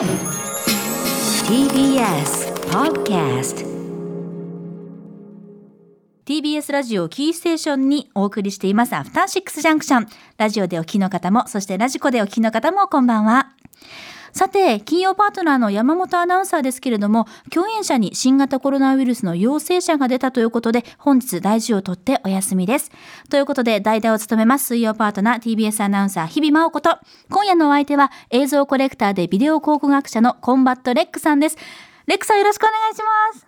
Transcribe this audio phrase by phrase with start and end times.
[0.00, 0.08] TBS
[2.70, 3.66] Podcast
[6.24, 8.96] TBS ラジオキーステーションにお送りしています。
[8.96, 10.06] アフターシックスジャンクション。
[10.38, 13.52] ラジオでお聞きの方もそしてラジコでお聞きの方もこんばんは。
[14.32, 22.90] さて、金曜パートナーの山本アナウンサーですけれども、共演者に新型コロナウイルスの陽性者が出たということで、本日大事をとってお休みです。
[23.28, 26.98] ということで、代打を務めます水曜パートナー TBS アナウンサー日比真央子と、
[27.28, 31.56] 今夜のお相手は映像コレクターでビデオ考古学者のコンバットレックさんです。
[32.06, 32.98] レックさんよろしくお願いし
[33.34, 33.46] ます。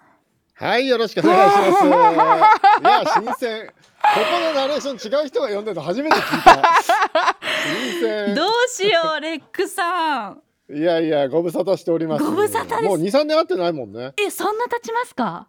[0.54, 1.84] はい、よろしくお願いします。
[2.82, 3.66] いや、新鮮。
[3.66, 3.72] こ
[4.02, 6.62] このナレーション違う人が読んでるの初めて聞いた。
[7.90, 8.34] 新鮮。
[8.34, 10.42] どうしよう、レックさん。
[10.72, 12.82] いやいやご無沙汰しております、ご無沙汰です。
[12.82, 14.12] もう二三年会ってないもんね。
[14.16, 15.46] えそんな経ちますか？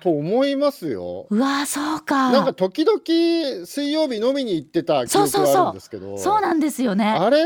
[0.00, 1.26] と思いますよ。
[1.28, 2.30] うわそうか。
[2.30, 7.06] なんか時々水曜日飲みに行ってた記憶があるんですけどそうなんですよね。
[7.06, 7.44] あれ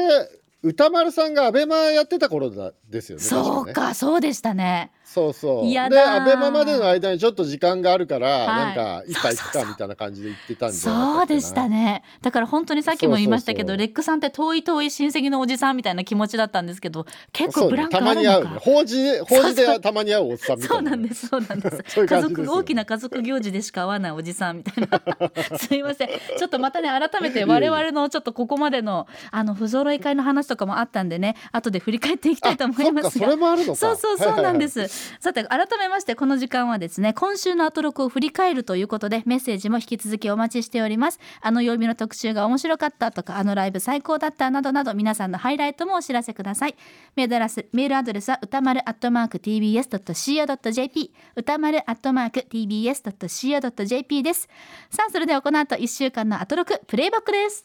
[0.63, 5.71] 歌丸さんがアベマやってた頃だですよねそうか、ね、そうでしたねそうそう。
[5.71, 5.89] でア
[6.25, 12.03] ベマまでの間にちょっと時間があるから、はい、なんか一杯行ったみたいな感じで言ってたんじゃそうでしたね。
[12.21, 18.55] だから本当にさっきも言いましたけどレックさんって遠い遠い親戚のおじさんみたいな気持ちだったんですけど結構ブランクあるのか、ね、たまに会う。
[18.55, 20.91] ね法事法事でたまに会うおっさんみたいな。
[20.91, 21.85] そうなんですそうなんです。
[22.07, 25.59] 家族大きな家族行事でしか会わないおじさんみたいな。
[25.59, 26.09] すいません。
[26.09, 33.29] ちょっとまたね改めて我々のちょっとここまでのあの不揃い会の話とかもあったんでね後で振り返っていきたいと思いますが。
[33.77, 34.89] そうそうそうなんです、
[35.21, 41.21] さて改めましてこの時間はですね今週のアトロクを振り返るということでメッセージも引き続きお待ちしております。
[41.41, 46.77] あの曜日の特集が面白かったとかあのライブ最高だったなどなど皆さんのハイライトもお知らせください。
[47.17, 54.49] メールアドレスメールアドレスは歌丸アットマーク tbs.co.jp 歌丸アットマーク tbs.co.jp です。
[54.91, 57.65] さあそれではこの後1週間のアトロクプレイバックです。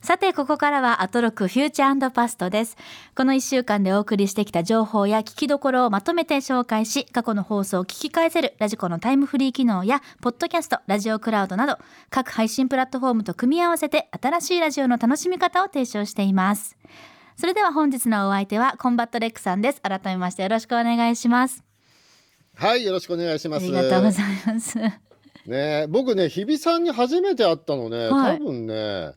[0.00, 2.76] さて、ここからはアトロクフューチャーパストです。
[3.16, 11.78] この1週間でお送りしてきた情報や聞きどころをまとめて紹介し、過去の放送を聞き返せるラジコのタイムフリー機能や、ポッドキャスト、ラジオクラウドなど、
[12.10, 16.76] 各配信プラットフォームと組み合わせて新しいラジオの楽しみ方を提唱しています。
[17.36, 19.80] それでは本日のお相手はコンバットレックさんです。
[19.80, 21.62] 改めましてよろしくお願いします。
[22.54, 23.64] はい、よろしくお願いします。
[23.64, 24.78] ありがとうございます。
[25.46, 29.12] ね僕ね、日比さんに初めて会ったのね、はい、多分ね、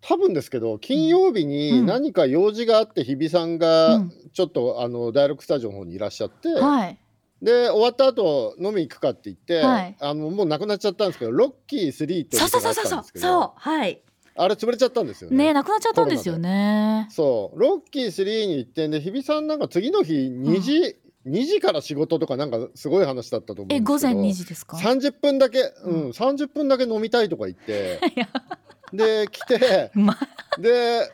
[0.00, 4.00] 多分ですけど金曜日に何か用事があって日比さんが
[4.32, 6.98] ちょっと、あの第6スタジオの方にいらっしゃって、はい、
[7.42, 14.02] で終わった後飲み行くかって言って、はい、あのもうなくなっちゃったんですけどロッキー3っていうのがあったんですけどはい。
[14.40, 15.36] あれ潰れちゃったんですよね。
[15.36, 17.08] ねなくなっちゃったんですよね。
[17.10, 17.58] そう。
[17.58, 27.98] ロッキー3に行ってんで日比さんなんか次の日2時、うん、2時から仕事とかなんかすごい話だったと思うんですけどえ午前2時ですか？30分だけ、うん、30分だけ飲みたいとか言って
[28.92, 30.16] で来て、ま、
[30.58, 31.10] で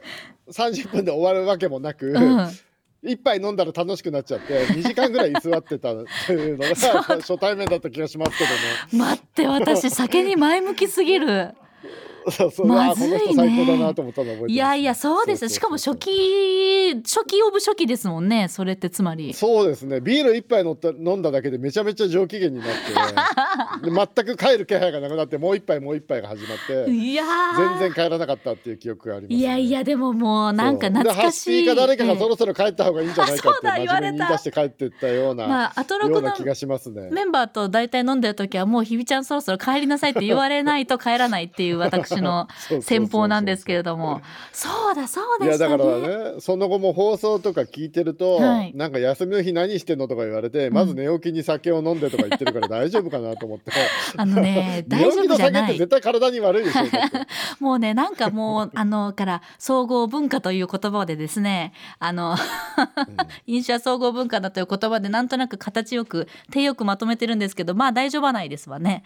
[0.48, 2.50] 30分で終わるわけもなく、うん、
[3.02, 6.74] 一杯飲んだら楽しくなっちゃって2時間ぐらい居座ってたっていうのが
[7.20, 9.04] 初対面だった気がしますけどね。
[9.04, 11.54] 待って私酒に前向きすぎる。
[12.30, 15.48] そうそう、まずいね、この人最高だなと思ったの覚えていやいやそうです。
[15.48, 18.90] しかも初期初期オブ初期ですもんねそれって。
[18.94, 19.34] つまり。
[19.34, 20.00] そうですね。
[20.00, 22.94] ビール一杯飲った飲んだだけでめちゃめちゃ上機嫌になって。
[23.90, 27.24] ね全く帰る気配がなくなってもう一杯もう一杯が始まっていや
[27.56, 31.66] 全然帰らなかったっていう記憶があります、ね、いやいやでももうなんか懐かしい。
[31.66, 37.10] か誰かがそろそろ帰った方がいいんじゃないかって真面目に言い出して帰ってったような、まあ、アトロクの気がしますね。
[37.10, 42.48] メンバーと大体飲んでる時はもうひびちゃんそろそろ帰りなさいって言われないと帰らないっていう私 の
[42.82, 44.20] 戦法なんですけれども。
[44.52, 53.72] そうだそうです、ね、いやだからねその後も放送とか聞いてると、はい、なんか休みの日何してんのとか言われて、うん、まず寝起きに酒を飲んでとか言ってるから大丈夫かなと思って。
[54.16, 55.76] あのね 大丈夫じゃない。
[55.76, 56.82] 絶対体に悪いでしょ
[57.60, 62.36] もうねなんかもうあのから総合文化という言葉でですねあの
[63.46, 69.04] 飲酒は総合文化だという言葉でなんとなく形よく手よくまとめてるんですけどまあ大丈夫はないですわね、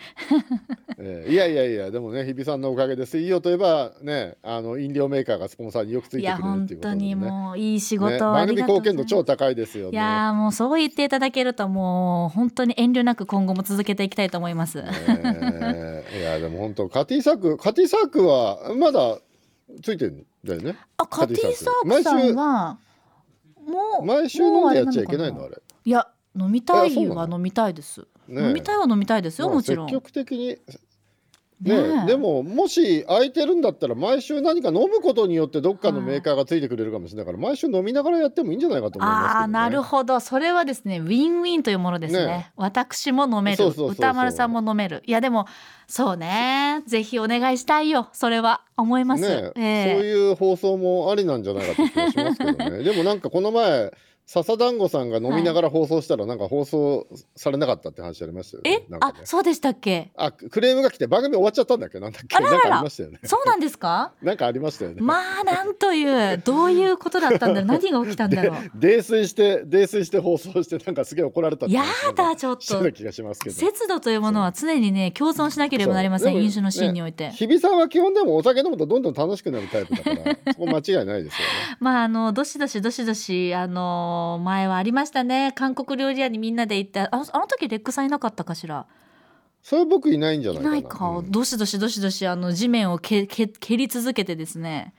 [0.99, 9.93] えー、いやいやいやでもね日比さんのおかげで水曜といえばねあの飲料メーカーがスポンサーによくついてくれるっていうことで、ね、本当にもういい仕事、ね、番組貢献度超高いですよね。
[9.93, 19.19] いやもうそう言っていただけるともう本当に遠慮なく今後も続けていきたいと思います、えー、いやでも本当カティサークカティサークはまだ
[19.83, 20.77] ついてるんだよね。
[20.97, 22.79] あカティサークさんは
[23.67, 25.61] もう毎週飲んでやっちゃいけないのあれ。
[25.85, 26.09] いや
[26.39, 29.89] 飲みたいは飲みたいです、ね、飲みたいは飲みたいですよもちろん。
[29.89, 30.57] 積極的に
[31.61, 40.21] ね、でももし空いてるんだったら毎週何か飲むことによってどっかのメーカーがついてくれるかもしれないから、毎週飲みながらやってもいいんじゃないかと思いますけど、ね、あなるほど。
[40.21, 45.03] それはですねウィンウィンというものですね、ね、私も飲める歌丸さんも飲める。
[45.07, 45.47] いやでも
[45.89, 46.83] そうね。
[46.87, 48.09] ぜひお願いしたいよ。
[48.13, 49.61] それは思います、ねえ。
[49.61, 52.83] ー、そういう放送もありなんじゃないかとしますけどね。
[52.85, 53.93] でもなんかこの前
[54.31, 58.85] 笹団子さんが飲みながら放送したら、なんか放送されなかったって話ありましたよね。
[58.87, 60.11] え、ね、あ、そうでしたっけ？
[60.17, 63.21] あ、クレームが来て番組終わっちゃったんだっけ、なんだっけ、なんかありましたよね。
[63.25, 64.13] そうなんですか。
[64.21, 64.99] なんかありましたよね。
[65.01, 68.71] まあ、なんという、どういうことだったんだろう、 何が起きたんだろう？
[68.75, 71.83] 泥酔して、泥酔して放送して、なんかすげえ怒られたや
[72.15, 72.93] だ、ちょっと。
[72.93, 73.57] 気がしますけど。
[73.57, 76.37] 節度というものは常にね、共存しなければなりません。
[76.37, 77.31] 飲酒のシーンにおいて。
[77.31, 81.77] 日比さんは基本でもお酒飲むとどんどん楽しくなるタイプだから、そこ間違いないですよね。
[81.81, 85.53] まあ、あの、どしどしどしどし、あの、前はありましたね。
[85.55, 88.87] 韓国料理屋にみんなで行ってあのあの時レックさんいなかったかしら？
[89.63, 90.77] それ僕いないんじゃないかな。
[90.77, 94.95] いか、うん、どしどしどしどしあの地面をけけ蹴り続けてですね。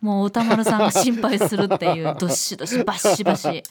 [0.00, 2.14] もう歌丸さんが心配するっていう。
[2.18, 3.62] どしどしバシバシ。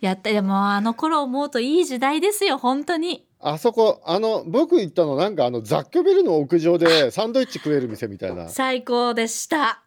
[0.00, 0.30] やった。
[0.30, 2.58] でもあの頃思うといい時代ですよ。
[2.58, 3.26] 本当に。
[3.42, 8.48] あそこあの僕行ったのなんかあの雑居ビルの屋上でサンドイッチ食える店みたいな。
[8.50, 9.82] 最高でした。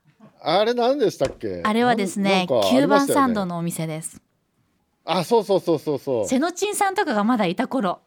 [0.45, 1.61] あれ何でしたっけ？
[1.63, 4.19] あれはですね9番サンドのお店です
[5.05, 6.27] あそうそうそうそうそう。
[6.27, 8.01] セノチンさんとかがまだいた頃。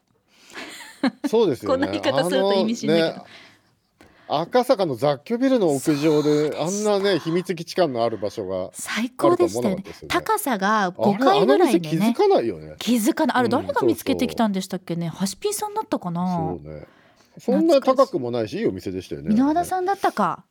[1.27, 1.73] そうですよね。
[1.73, 3.23] こんな言い方すると意味深だけど、ね、
[4.27, 11.97] 赤坂の雑居ビルの屋上であんなね秘密基地感のある場所が最高でしたよね、ね、高さが5階ぐらいでね。
[11.97, 12.75] 気づかないよね。
[12.79, 13.37] 気づかない。
[13.37, 16.25] あれ誰が見つけてきたんでしたっけね、うん、ハシピーさんだったかな。
[16.27, 16.87] そうね。
[17.39, 19.35] そんな高くもないしいいお店でしたよね。
[19.35, 20.43] 箕輪田さんだったか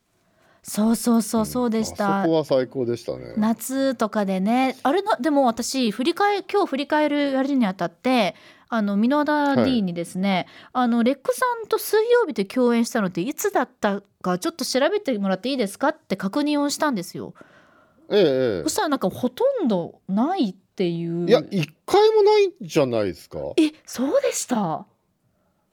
[0.69, 3.35] そうそうそうそうでした、うん、そこは最高でしたね。
[3.37, 4.77] 夏とかでね。
[4.83, 8.35] あれなでも私振り返今日振り返るやるにあたって
[8.69, 17.35] あの箕輪田 D にですね、はい、あのレックさんと水曜日で共演したのっていつだったかちょっと調べてもらっていいですかって確認をしたんですよ。
[18.11, 21.29] ええ、そしたらなんかほとんどないっていう。
[21.29, 23.39] いや一回もないじゃないですか。
[23.57, 24.85] えそうでした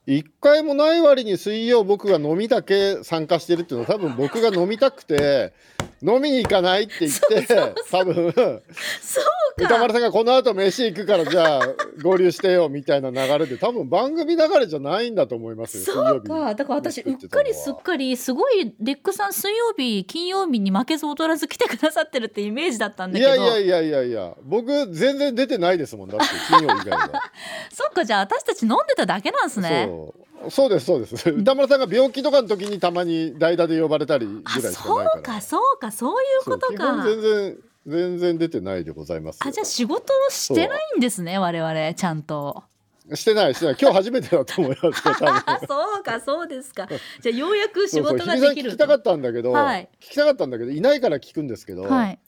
[0.05, 5.53] 一回もない割に水曜僕が飲みだけ参加してるっていうのは多分僕が飲みたくて
[6.01, 8.61] 飲みに行かないって言って 多分
[9.55, 16.53] 歌丸さんがこの後飯行くからじゃあ合流してよみたいな流れで多分番組流れじゃないんだと思いますよそうか。
[16.55, 23.35] だから私うっかりすっかりすごいレックさん水曜日金曜日に負けず劣らず来てくださってるってイメージだったんだけど。
[23.35, 27.11] いやいやいやいやいや僕全然出てないですもんだって金曜以外は。
[27.71, 29.87] そっかじゃあ私たち飲んでただけなんですね
[30.49, 31.29] そうですそうです。
[31.31, 35.13] 歌丸さんが病気とかの時にたまに代打で呼ばれたりぐらいしかないから。
[35.13, 37.03] そうかそうかそういうことか。
[37.03, 42.63] 全然全然出てないでございますあじゃあ仕事をしてないんですね我々ちゃんと。
[43.13, 43.77] してないしてない。
[43.79, 45.01] 今日初めてだと思います
[45.67, 46.87] そうかそうですか。
[47.21, 52.19] じゃあようやく仕事ができる聞きたかったんだけど、はい、聞きたかったんだけどいないから聞くんですけど、はい、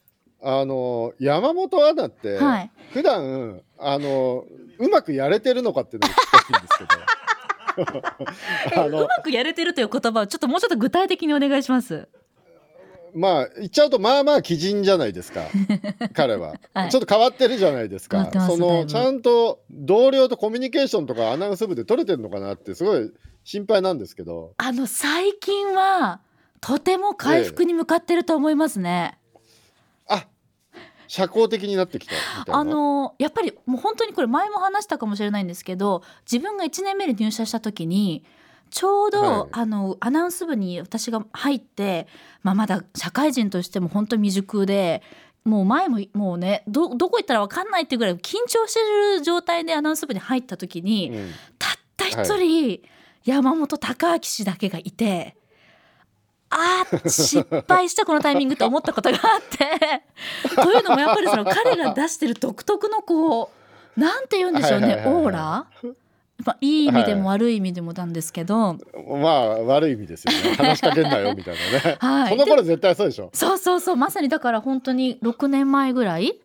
[0.41, 4.45] あの山本アナって、はい、普段あの
[4.77, 6.89] うまくやれてるのかっていうのを聞きたいんですけど
[7.77, 12.07] うまくやれてるという言葉をちょっともうちょっと具体的にお願いします。
[13.15, 15.45] まあ言っちゃうとまあまあ鬼人じゃないですか。
[16.13, 18.29] 彼は、はい、ちょっと変わってるじゃないですか。
[18.45, 23.11] そのちゃんと同僚とコミュニケーションとかアナウンス部で取れてるのかなってすごい
[23.45, 24.53] 心配なんですけど。
[24.57, 26.19] あの最近は
[26.59, 29.24] とても回復に向かってると思いますね、ええ、あ
[31.07, 32.13] 社交的になってきた
[32.47, 38.23] あのやっぱりもう本当にこれ前も話したかもしれないんですけど自分が1年目で入社した時に
[38.69, 42.07] ちょうど、はい、あのアナウンス部に私が入って、
[42.43, 45.01] まあ、まだ社会人としても本当未熟で
[45.43, 48.79] もう前ももうねどどこ行ったら分かんないっていうぐらい緊張して
[49.17, 52.81] る状態でアナウンス部に入った時に、うん、たった一人、はい、
[53.23, 55.37] 山本孝明氏だけがいて。
[56.49, 60.05] あ失敗したこのタイミングと思ったことがあって。
[60.55, 63.51] というのもやっぱりその彼が出してる独特のこ
[63.97, 65.65] うなんて言うんでしょうね、オーラ？
[66.43, 68.77] まあ、いい意味でも悪い意味でもなんですけど、はい、
[69.21, 70.55] まあ悪い意味ですよね。
[70.55, 73.29] 話しかけんなよみたいなね、 はい、その頃絶対そうでしょ。
[73.33, 73.95] そうそうそう。
[73.95, 76.37] まさにだから本当に6年前ぐらい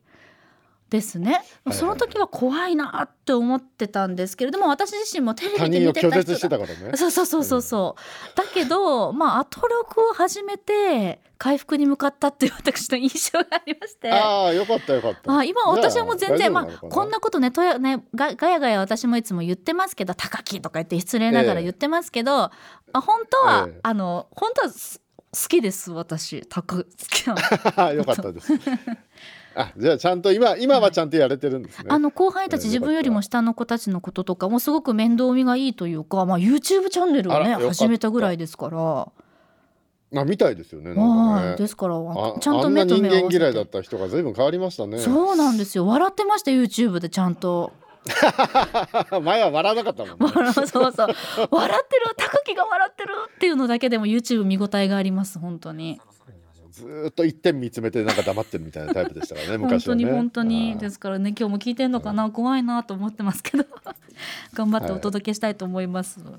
[0.90, 6.96] ですね、その時は怖いなって思ってたんですけれども私自身もテレビで見てた人してたからね。
[6.96, 14.10] そうそうそうそうそう、だけどまあアトロクを始めて回復に向かったっていう私の印象がありまして。
[14.10, 15.32] ああよかったよかった。
[15.32, 22.50] あ今私はもう全然まあこんなことねとやねがガヤガヤ私もいつも言ってますけど高木とか言って失礼ながら言ってますけど、
[22.94, 26.44] え本当は、えー、あの本当は好きです私。
[26.48, 27.34] 高好きな
[27.86, 28.52] のよかったです
[29.54, 31.86] あじゃあちゃんと今今はちゃんとやれてるんですね。
[31.88, 39.08] あの後輩たち自分よりも下の子たちのこととかもすごく面倒見がいいというか、まあ YouTube チャンネルをね始めたぐらいですから。
[40.12, 40.94] あみたいですよね。
[40.94, 41.94] ねですから
[42.40, 43.38] ちゃんと目と目を合わせて。
[43.38, 44.98] 人間嫌いだった人が随分変わりましたね。
[44.98, 45.86] そうなんですよ。
[45.86, 47.72] 笑ってました YouTube でちゃんと。
[49.22, 50.92] 前は笑わなかったもん、ね、 そうそう
[51.50, 56.00] 笑ってる高木が笑ってるっていうのだけでも YouTube 見応えがあります本当に。
[56.70, 60.04] ずっと一点見つめてなんか黙ってるみたいなタイプでしたからね 昔はね。
[60.04, 60.78] 本当に本当に。
[60.78, 63.64] ですからね今日も聞いてんのかな、怖いなと思ってますけど。
[64.54, 66.32] 頑張ってお届けしたいと思います、はい、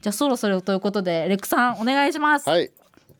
[0.00, 2.48] じゃあそろそろということでレックさんお願いします。
[2.48, 2.70] はい。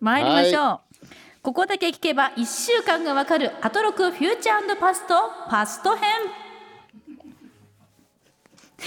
[0.00, 1.06] 参りましょう、はい、
[1.42, 5.14] ここだけ聞けば1週間がわかるアトロクフューチャーパスト
[5.48, 6.43] パスト編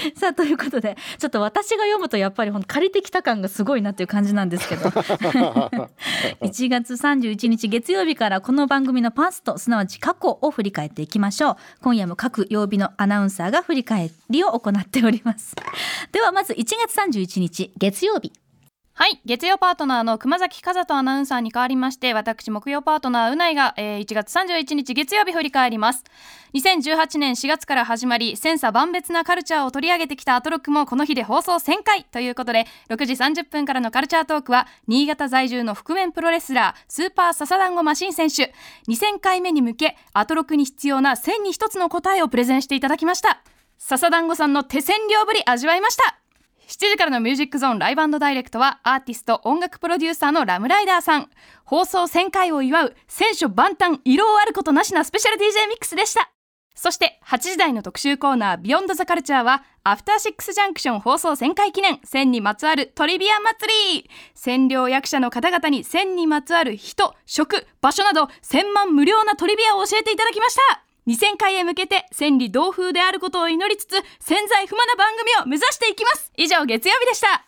[0.15, 4.89] さあということでちょっと私が読むとやっぱりほん借りてきた感がすごいなっていう感じなんですけど。
[6.41, 11.55] 1月31日月曜日からこの番組のパストすなわち過去を振り返っていきましょう。
[11.81, 15.55] 今夜も各曜日のアナウンサーが振り返りを行っております。
[16.11, 18.31] ではまず1月31日月曜日
[18.99, 19.21] はい。
[19.27, 26.03] 月曜パートナーの熊崎和人アナウンサーに代わりまして私木曜パートナーうないが、えー、1月31日月曜日振り返ります。
[26.55, 32.05] 2018年4月から始まり千差万別なカルチャーを取り上げてきたアトロックもこの日で放送1000回。
[32.05, 38.51] ということで6時30分からのカルチャートークは新潟在住の覆面プロレスラースーパーササダンゴマシン選手。
[38.87, 43.43] 2000回目に向けアトロックに必要な1000に1つの答えをプレゼンしていただきました。
[43.77, 46.17] ササダンゴさんの手線量ぶり味わいました。
[46.67, 51.29] 7時からのミュージックゾーンライブダイレクトはアーティスト音楽プロデューサーのラムライダーさん。
[51.63, 56.29] 放送1000回を祝う選手万端色をあることなしなスペシャル DJ ミックスでした。
[56.75, 63.71] そして8時台の特集コーナービヨンドザカルチャーはアフターシックスジャンクション放送1000回記念1000にまつわるトリビア祭
[64.03, 64.09] り。
[64.35, 70.86] 占領役者の方々に1000にまつわる人、食、場所など1000万無料なトリビアを教えていただきました。
[71.07, 76.33] 2000回へ向けて千里同風であることを祈りつつ潜在不満な番組を目指していきます。
[76.35, 77.45] 以上月曜日でした。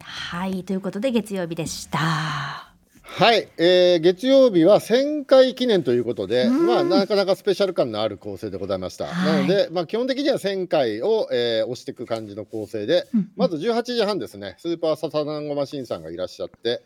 [0.00, 1.98] はいということで月曜日でした。
[1.98, 9.06] はい、えー、月曜日は1000回記念ということで、まあ、なかなかスペシャル感のある構成でございました。
[9.06, 13.30] なので、まあ、基本的には1000回を、えー、押していく感じの構成で、うん。
[13.34, 16.82] まず18時半ですね、スーパーササナンゴマシンさんがいらっしゃって、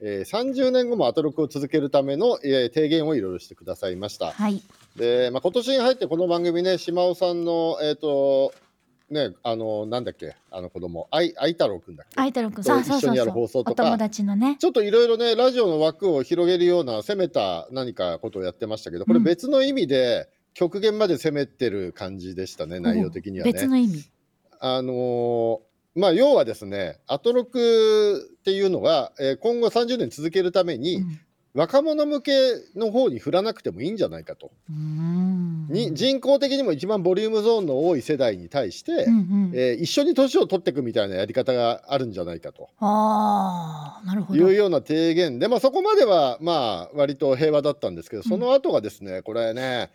[0.00, 4.30] えー、30年後もアトロクを続けるための、えー、提言をいろいろしてくださいました。
[4.30, 4.62] はい、
[4.96, 8.52] で、まあ、今年に入ってこの番組ね、島尾さんの、えっ、ー、と、
[9.10, 12.20] ね、あの、なんだっけ、あの子供、あい、あい太郎くんだっけ？
[12.20, 13.30] あい太郎くん、そうそうそう。
[13.30, 13.84] 放送とか。
[13.84, 14.56] 友達のね。
[14.58, 23.52] ちょっといろいろね、ラジオの枠を広げるような攻めた何かことをやってましたけど、これ別の意味で、極限まで攻めてる感じでしたね、内容的にはね。
[23.52, 24.04] 別の意味。
[24.60, 25.60] あのー、
[25.94, 31.20] まあ、要はですね、アトロクっていうのは、えー、今後30年続けるために、うん
[31.54, 32.32] 若者向け
[32.76, 34.50] の方に振らなくてもいいんじゃないかと。
[34.70, 42.70] に人口的にも一番ボリュームゾーンの多い世代に対して、うんうん、えー、一緒に年を取っていくみたいなやり方があるんじゃないかと。
[42.80, 44.40] あなるほど。
[44.40, 49.90] いうような提言で、まあ、そこまではまあ割と平和だったんですけどその後がですね、うん、これね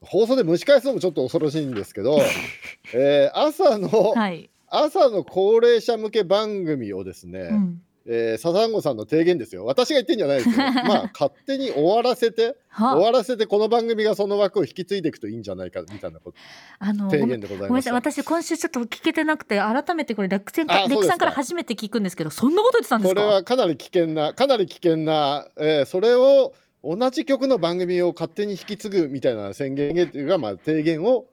[0.00, 2.18] 放送で蒸し返すのもちょっと恐ろしいんですけど、
[2.94, 9.64] えー、朝の、はい、朝の高齢者向け番組をですね、うんえー、サザンゴさんの提言ですよ。
[9.64, 10.56] 私が言ってんじゃないですよ。
[10.84, 16.36] まあ、勝手に終わらせて、 終わらせて、この番組がその枠を引き継いでいくといいんじゃないかみたいなこと。
[16.78, 17.90] あの提言でございます。
[17.90, 20.52] 私、今週ちょっと聞けてなくて、改めてこれ、レック
[21.06, 23.20] さんから初めて聞くんですけど、そんなこと言ってたんですか？
[23.20, 29.94] これはかなり危険な、かなり危険な、えー、それを同じ曲の番組を勝手に引き継ぐみたいな宣言
[30.26, 31.24] が、まあ、提言を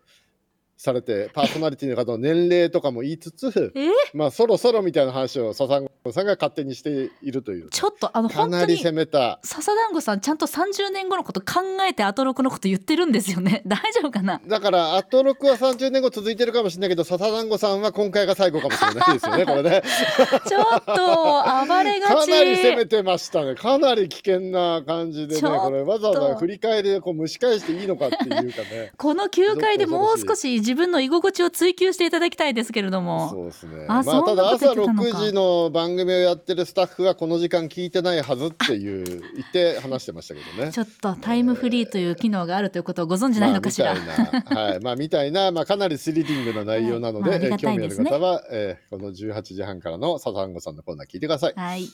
[0.82, 3.72] されてパーソナリティの方の年齢とかも言いつつ
[4.16, 7.70] まあそろそろみたいな話を笹団子さんが勝手にしているという。
[7.70, 9.40] ちょっとあのかなり攻めた。
[9.44, 13.62] 笹団子さんちゃんと30年後のこと考えてアトロクのこと言ってるんですよね。
[13.68, 14.42] 大丈夫かな？
[14.48, 19.84] だからアトロクは30年後続いてるかもしれないけど笹団子さんは今回が最後かもしれないですよねこれね。
[20.50, 22.14] ちょっと暴れがち。
[22.16, 23.54] かなり攻めてましたね。
[23.54, 25.84] かなり危険な感じでねこれ。
[25.84, 28.92] わざわざ振り返りでこう蒸し返していいのかっていうかね。
[28.98, 33.30] この9回でもう少し自分の居心地を追求していただきたいですけれども。
[33.30, 33.86] そうですね。
[33.90, 34.86] まあただ朝6
[35.18, 40.72] 時の番組をやってるスタッフはこの時間聞いてないはずっていう言って話してましたけどね。
[40.74, 44.02] ちょっとタイムフリーという機能があるということをご存知ないのかしら、ま
[44.46, 44.80] あ、はい。
[44.80, 47.40] まあみたいな、まあ、かなりスリリングな内容なので、はい。
[47.42, 51.54] まあね、興味ある方は、えー、この18時半からのサザンゴさんのコーナー聞いてください。
[51.54, 51.90] はい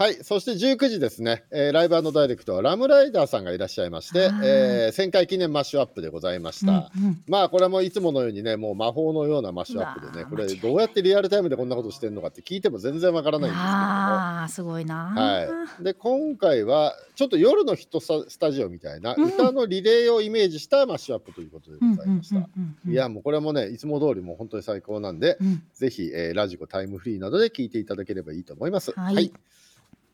[0.00, 4.48] はい、そして19時ですね、えーライブダイレクトはラムライダーさんがいらっしゃいまして、はい。
[4.48, 6.90] えー1000回記念マッシュアップでございました。
[6.96, 7.22] うんうん。
[7.28, 13.82] まあこれもいつものようにねもう魔法のようなマッシュアップでねこれどうやってリアルタイムでこんなことしてるのかって聞いても全然わからないんですけれども。
[13.82, 14.94] ああすごいな。
[15.14, 19.24] はい、で今回はちょっと夜のヒットスタジオみたいなうん。
[19.26, 22.40] 歌のリレーをイメージしたマッシュアップということでうんございました。
[22.88, 25.62] いやもうこれもねいつも通りもう本当に最高なんで、うん。
[25.74, 28.92] ぜひ、えーラジコタイムフリーなどで聞いていただければいいと思います。
[28.92, 29.30] はい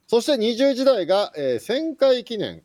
[0.07, 2.63] そして20時台が、えー1000回記念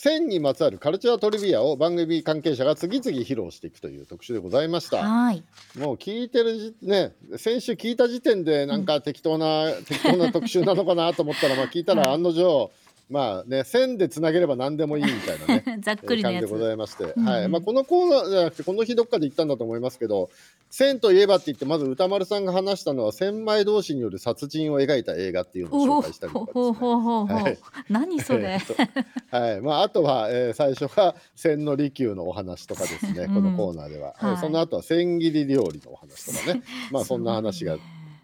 [0.00, 4.98] 1000にまつわるカルチャートリビアを番組関係者が次々披露していくという特集でございました。
[5.06, 5.44] はい。
[5.78, 12.70] もう聞いてるじね先週聞いた時点でなんか適当な、適当な特集なのかなと思ったらまあ聞いたら案の定、
[13.10, 16.58] まあね線でつなげれば何でもいいみたいなね ざっくりの感じでご。
[16.58, 17.48] ざいまして、うんはい。
[17.48, 20.30] まあ、このコーナーじゃなくてこの日どっかで言ったんだと思いますけど
[20.70, 26.86] 「線といえば」って言ってまず歌丸さんが話したのは千枚同士による殺人を描いた映画っていうのを紹介したりとかほうですね。
[26.86, 27.58] ほうほうほうはい。
[27.88, 28.58] 何それ
[29.30, 29.60] はい。
[29.60, 33.34] まあ、あとは、えー最初は千の利休のお話とかですね、うん。
[33.34, 34.32] このコーナーでは、はい。
[34.32, 36.62] えーその後は千切り料理のお話とかね。
[36.90, 37.78] まあそんな話が、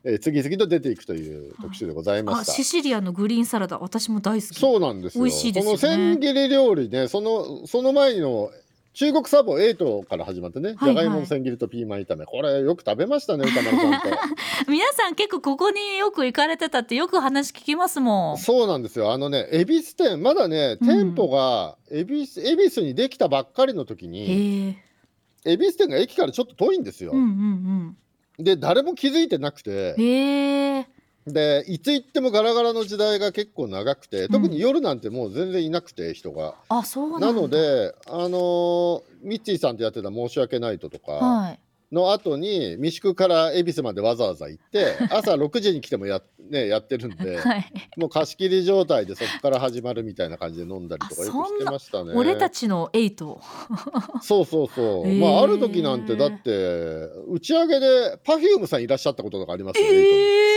[0.06, 2.52] えー次々と出ていくという特集でございまあした。
[2.52, 4.60] シシリアのグリーンサラダ私も大好き。
[4.60, 8.50] そうなんですよ美味しいですよねその千切り料理ねそのその前の
[8.94, 14.08] 中国サボ8から始まってね、はいはいじゃがいもの千切りとピーマン炒めこれよく食べましたね 歌丸さんと。
[14.70, 18.38] 皆さん結構ここによく行かれてたってよく話聞きますもん。
[18.38, 19.12] そうなんですよ。
[19.12, 24.76] あのね、恵比寿店、まだね、うん店舗が恵比寿、恵比寿にできたばっかりの時に。
[25.44, 27.12] 恵比寿店が駅からちょっと遠いんですよ。
[27.12, 27.96] うんうん
[28.38, 29.94] で、誰も気づいてなくて。
[31.26, 36.54] で、いつ行ってもガラガラの時代が結構長くて、ん特に夜なんてもう全然いなくて、人が。
[36.68, 37.26] あそうなんだ。
[37.26, 41.58] なので、あのーミッチーさんとやってた申し訳ないととかはい。
[41.90, 47.72] の後に、三宿から恵比寿までわざわざ行って、 朝6時に来てもや,、ね、やってるんで、 はい。
[47.96, 52.12] もう貸し切り状態でそこから始まるみたいな感じで飲んだりとかよくしてましたね。
[52.14, 53.40] 俺たちのエイト。
[54.22, 55.06] そうそうそう。
[55.06, 56.50] へーまあある時なんてだって
[57.28, 59.92] 打ち上げで Perfume さんいらっしゃったこととかありますよね。
[59.92, 60.55] ええ。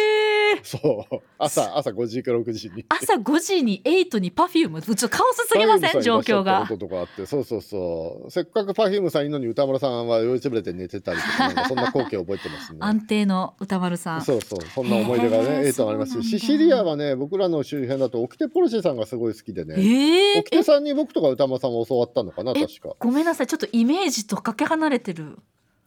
[0.63, 2.85] そう朝朝5時から6時に。
[2.89, 4.81] 朝5時にエイトにパフューム。
[4.81, 6.77] ちょっとカオスすぎませ Perfume さん状況がこ。
[6.77, 12.79] ととかあってそうそうそうせっかく Perfume さんいるのに歌丸さんは酔いつぶれて寝てたりとかそんな光景覚えてますね。
[12.81, 14.21] 安定の歌丸さん。
[14.21, 19.75] そうそうそんな思い出がねエイトもありますしシシリアはね僕らの周辺だとオキテポルシェさんがすごい好きでね。
[19.77, 22.95] ええオキテさんに僕とか歌丸さんも教わったのかなえ確か。
[22.99, 25.37] ごめんなさいちょっとイメージとかけ離れてる。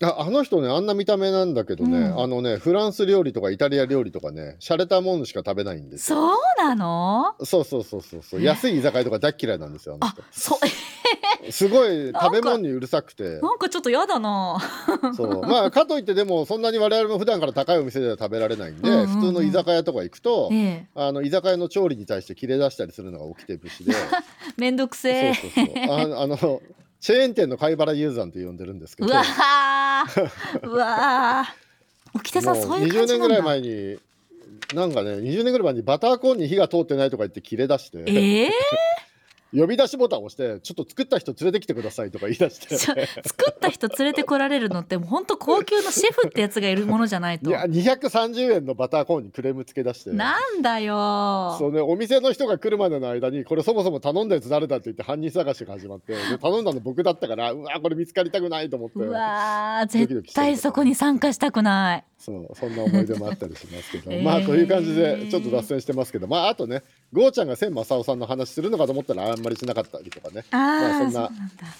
[0.02, 2.20] ああの人ねあんな見た目なんだけどね、うん。
[2.22, 6.18] あのねフランス料理とかイタリア料理とかね洒落たものしか食べないんですよ。
[6.18, 7.34] そうなの？
[7.44, 8.40] そうそうそうそうそう。
[8.40, 8.44] え？
[8.44, 10.58] 安い居酒屋とか大っ嫌いなんですよあのあ、そう。
[10.66, 13.40] 人 すごい食べ物にうるさくて。
[13.40, 14.58] なんかちょっとやだな。
[15.16, 15.46] そう。
[15.46, 19.06] まあかといってでもそんなに我々も普段から高いお店では食べられないんで、うんうんうん。
[19.08, 23.92] 普通の居酒屋とか行くと、ええ、あの居酒屋の調理に対して切れ出したりするのが起きて節で。
[24.56, 25.54] めんどくせそうえ。
[25.54, 26.14] そうそう。
[26.16, 26.62] ああの
[27.02, 32.16] チェーン店の貝原雄山って呼んでるんですけどうわーうわー。
[32.16, 33.42] 沖田さんそういう20年ぐらい感じなんだ。
[33.42, 33.98] 前に
[34.72, 38.50] なんかね20年ぐらい前にバターコーンに火が通ってないとか言って切れ出して、ええ
[39.54, 42.76] 呼び出しボタンを押してちょっと作った人連れてきてくださいとか言い出して。
[43.22, 47.50] 作った人連れてこられるのってもう本当高級のシェフってやつがいるものじゃないと。
[47.50, 50.10] いや230円のバターコーンにクレームつけ出して。
[50.12, 51.56] なんだよ。
[51.58, 56.12] そうねお店の人が来るまでの間にこれそもそも頼んだやつ誰だって言って犯人探しが始まって。
[56.30, 58.98] で頼んだの僕だったからうわこれ見つかりたくないと思って。
[59.00, 62.04] うわ絶対そこに参加したくない。
[62.18, 64.22] そうそんな思い出もあったりしますけど、 えー。
[64.22, 66.28] まあという感じでちょっと脱線してますけど。
[66.28, 66.82] まああとね
[67.12, 70.44] ゴーちゃんが千正夫さんの話するのかと思ったらあんまりしなかったりとかね。
[70.50, 71.30] まあそんな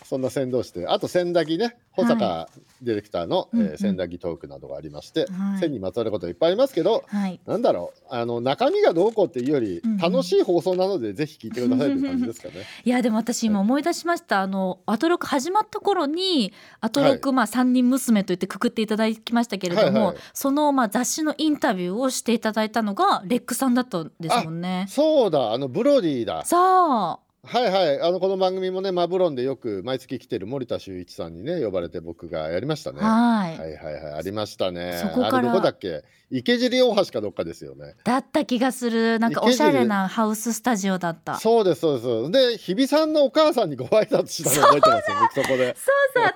[0.05, 1.77] そんな先導してあと千駄木ね。
[1.93, 2.49] 保坂
[2.81, 5.61] ディレクターの、うんうんえー千駄木トークなどがありまして、はい。
[5.61, 7.41] 千にまつわることいっぱいありますけどはい。
[7.47, 8.07] なんだろう。
[8.11, 12.55] あの中身がどうこうっていうより、楽しい放送なのでぜひ聞いてくださいという感じですかね。
[12.85, 14.43] いやでも私今思い出しました。
[14.43, 20.17] あのアトロク始まった頃にアトロクまあ三人娘と言ってくくっていただきましたけれども、はいはい。
[20.35, 24.87] そのまあ雑誌のインタビューをしていただいたのがレックさんだったんですもんね。
[24.89, 33.01] そうだあのブロディださあはいはいあのこの番組もねマブロンでよく毎月来てる森田修一さんにね呼ばれて僕がやりましたね。
[33.01, 35.01] はい、はいはいはいありましたね。
[35.03, 36.05] そこからあれどこだっけ？
[36.31, 37.97] 池尻大橋かどっかですよね。
[38.05, 41.35] だった気がするなんかおしゃれなハウススタジオだった。
[41.41, 41.95] そうそうですそ
[42.29, 42.53] うです。
[42.53, 45.11] で日比さんのお母さんにご挨拶したの覚えてます？
[45.11, 45.77] よ僕そこで。
[45.77, 46.31] そう私の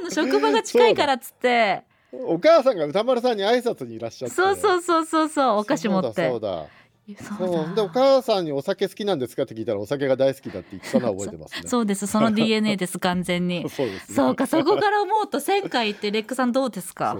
[0.00, 1.82] 母の職場が近いからっつって
[2.26, 4.34] お母さんが歌丸さんに挨拶にいらっしゃって。
[4.34, 6.66] そうそうそうそうそうお菓子持ってそうだそうだ。
[7.16, 7.74] そうう。
[7.74, 11.68] でお母さんにお酒好きなんですかって聞いたらお酒が大好きだって言ってたのは覚えてますね。
[11.68, 12.06] そうです。
[12.06, 13.68] その DNA です完全に。
[13.70, 14.14] そうですね。
[14.14, 17.16] そうかそこから思うと1000回ってレックさんどうですか？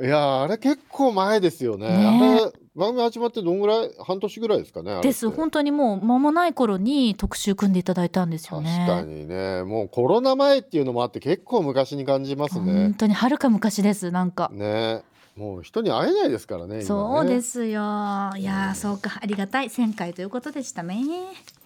[0.00, 1.88] いやーあれ結構前ですよね。
[1.88, 5.28] ねあれ番組始まってどんぐらい半年ぐらいですかねです。
[5.30, 8.84] 本当にもう間もない頃に特集組んでいただいたんですよね。
[8.88, 9.64] 確かにね。
[9.64, 12.72] もうコロナ前っていうのもあって結構昔に感じますね。
[12.72, 14.48] 本当にはるか昔ですなんか。
[14.54, 15.02] ね
[15.38, 18.32] もう人に会えないですからねそうですよ。
[18.36, 19.20] いや、そうか。
[19.22, 19.68] ありがたい。
[19.68, 20.82] 1000回ということでした。
[20.82, 20.96] ね。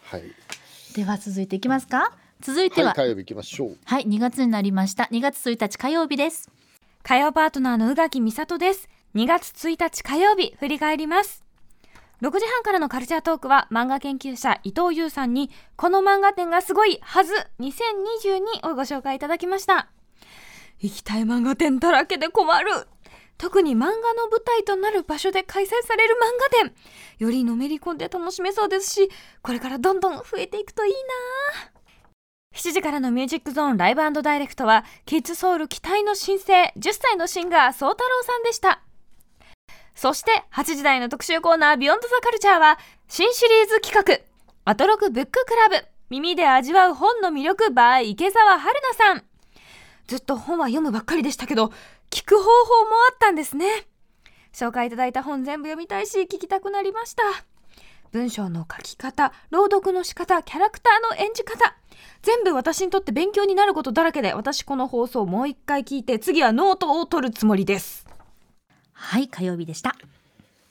[0.02, 0.24] はい。
[0.94, 2.12] では続いていきますか。
[2.42, 3.76] 続いては、はい、火曜日いきましょう。
[3.84, 5.04] はい2月になりました。
[5.10, 6.50] 2月1日火曜日です。
[7.02, 8.90] 火曜パートナーの宇垣美里です。
[9.14, 11.42] 2月1日火曜日振り返ります。
[12.20, 19.88] 6時半からのカルチャートークは漫画研究者伊藤優さんにこの漫画展がすごいはず2022をご紹介いただきました。
[20.78, 22.70] 行きたい漫画展だらけで困る
[23.42, 26.72] 特に漫画の舞台となる場所で開催される漫画展
[27.18, 29.10] よりのめり込んで楽しめそうですし
[29.42, 30.98] これからどんどん増えていくといいな。
[32.54, 38.80] 7時からのミュージックゾーンライブダイレクトはキッズソウル期待の新星10歳のシンガー宗太郎さんでした。
[39.96, 42.78] そして8時台の特集コーナービヨンドザカルチャーは
[43.08, 44.24] 新シリーズ企画
[44.70, 49.24] アトロクブッククラブ耳で味わう本の魅力 by 池澤春菜さん。
[50.06, 51.72] ずっと本は読むばっかりでしたけど
[52.12, 52.50] 聞く方法も
[53.10, 53.86] あったんですね。
[54.52, 57.22] 紹介いただいた本全部読みたいし聞きたくなりました。
[58.12, 61.74] 文章の書き方朗読の仕方キャラクターの演じ方
[62.20, 68.06] 全部私にとって勉強になることだらけで私この放送もう一回聞いて次はノートを取るつもりです。
[68.92, 69.96] はい火曜日でした。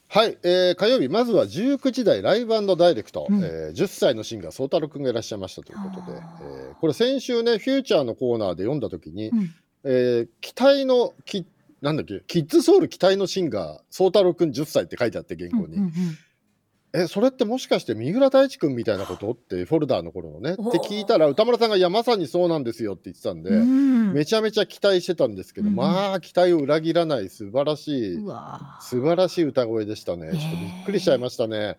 [0.09, 11.45] はい、えー、火曜日まずは19時台ライブダイレクト、うん、えー、10歳のシンガー宗太郎くんがいらっしゃいましたということで、えー、これ先週ねフューチャーのコーナーで読んだ時に、うん、えー、期待のき
[11.81, 12.21] なんだっけ？
[12.27, 15.91] キッズソウル期待のシンガー宗太郎くん10歳って書いてあって原稿に、うんうんうん。
[16.93, 28.17] えそれってもしかして三浦大知君みたいなことってフォルダーの頃のねって聞いたら歌丸さんが「いやまさにそうなんですよ」って言ってたんで、うん、めちゃめちゃ期待してたんですけど、うん、まあ期待を裏切らない素晴らしい
[28.81, 30.31] 素晴らしい歌声でしたね。
[30.33, 31.77] ちょっとびっくりしちゃいましたね。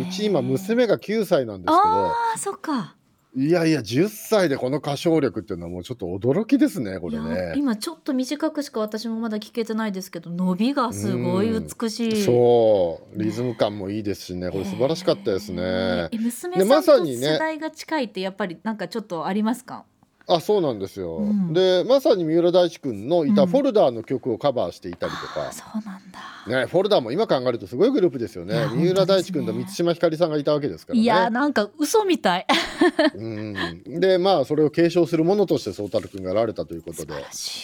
[0.00, 2.94] うち今娘が9歳なんですけどあそっか
[3.36, 7.54] いやいや10歳でこの歌唱力っていうのはもうちょっと驚きですねこれね。
[7.56, 13.20] 今ちょっと短くしか私もまだ聞けてないですけど伸びがすごい美しい、そう。
[13.20, 14.50] リズム感もいいですしね。
[14.50, 19.84] これ素晴らしかったですね、娘さんと世代が近いってやっぱりなんかちょっとありますか、
[20.26, 28.66] あそうなんですよ、うん、でまさに三浦大知君のいたフォルダーの曲をカバーしていたりとか、うん、そうなんだ、ね、フォルダーも今考えるとすごいグループですよね。
[28.72, 32.46] 三浦大知君と満島ひかりさんがいたわけですから、ね、いやなんか嘘みたい。
[33.14, 33.54] うん。
[34.00, 37.14] でまあそれを継承するものとして宗太郎君がられたということで。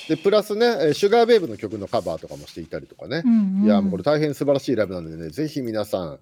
[0.09, 6.19] でプラスねシュガーベイブの曲のカバーとかもしていたりとかね、うんうん、いやもうこれ大変素晴らしいライブなのでねぜひ皆さん、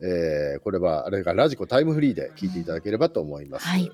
[0.00, 3.66] えー、これはあれがラジコタイムフリーで聴いていただければと思います。
[3.66, 3.92] はい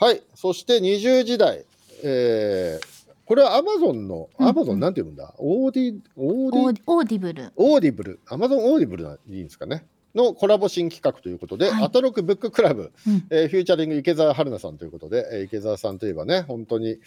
[0.00, 1.64] はい、そして20時台、
[2.04, 2.86] えー、
[3.24, 5.34] これはアマゾンの、アマゾンなんて読むんだ？
[5.38, 7.52] オーディ、オーディ、オーディブル。
[7.56, 9.84] オーディブル、アマゾンオーディブルでいいんですかね？
[10.14, 16.98] のコラボ新企画ということで、はい、アトロクブッククラブ、うん、えー、フューチャリング池澤春菜さんということで、えー、池澤さんといえばね、本当に、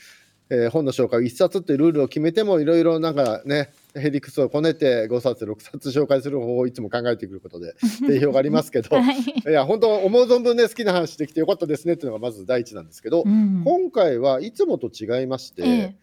[0.49, 7.75] えー、本の紹介1冊っていうルールを決めてもいろいろなんかねヘリクスをこねて5冊6冊紹介する方法をいつも考えてくることで
[8.07, 15.95] 定評がありますけど、はい、いや本当思う存分ね好きな話できてよかったですねっていうのがまず第一なんですけど、うん、今回はいつもと違いまして、え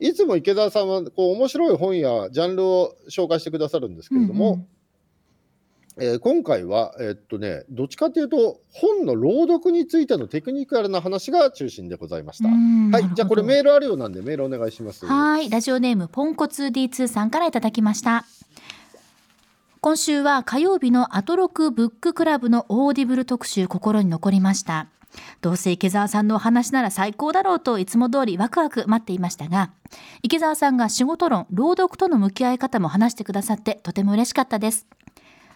[0.00, 4.66] え、いつも池澤さんはこう面白い本やジャンルを紹介してくださるんですけれども、うんうん
[5.98, 12.50] えー、今回は、えー、っとね、どっちかというと、本の朗読についてのテクニカルな話が中心でございました。
[12.50, 15.06] はい、じゃあこれメールあるようなんで、メールお願いします。
[15.06, 18.26] はい、ラジオネームポンコツ D2 さんからいただきました。
[19.80, 24.88] 今週は火曜日のアトロクブッククラブのオーディブル特集心に残りました。
[25.40, 29.70] どうせ池澤さんのお話なら最高だろうといつも通りワクワク待っていましたが、
[30.22, 34.86] 池澤さんが仕事論、朗読との向き合い方も話してくださってとても嬉しかったです。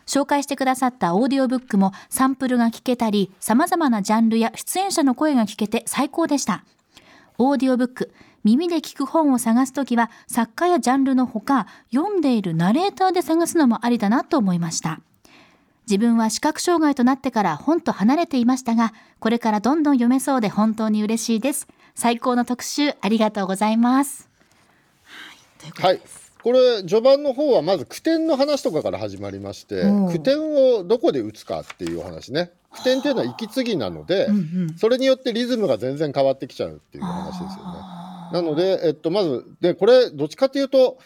[0.06, 6.64] 紹介してくださったオーディオブックもサンプルが聞けたり、様々なジャンルや出演者の声が聞けて最高でした。
[7.38, 15.00] オーディオブック、耳で聞く本を探すときは作家やジャンルのほか、読んでいるナレーターで探すのもありだなと思いました。
[15.88, 21.66] 自分は視覚障害となってから本と離れていましたが、これからどんどん読めそうで本当に嬉しいです。
[21.94, 24.28] 最高の特集ありがとうございます。
[25.04, 26.14] はい、ということです。
[26.14, 32.52] はいこれ序盤の方はまず句点の話とかから始まりまして、句点をどこで打つかっていうお話ね。
[32.72, 34.28] 句点っていうのは息継ぎなので、
[34.76, 38.00] それによってリズムが全然変わってきちゃうっていう話ですよね。
[38.32, 40.98] なので、えっと、まずでこれどっちかというと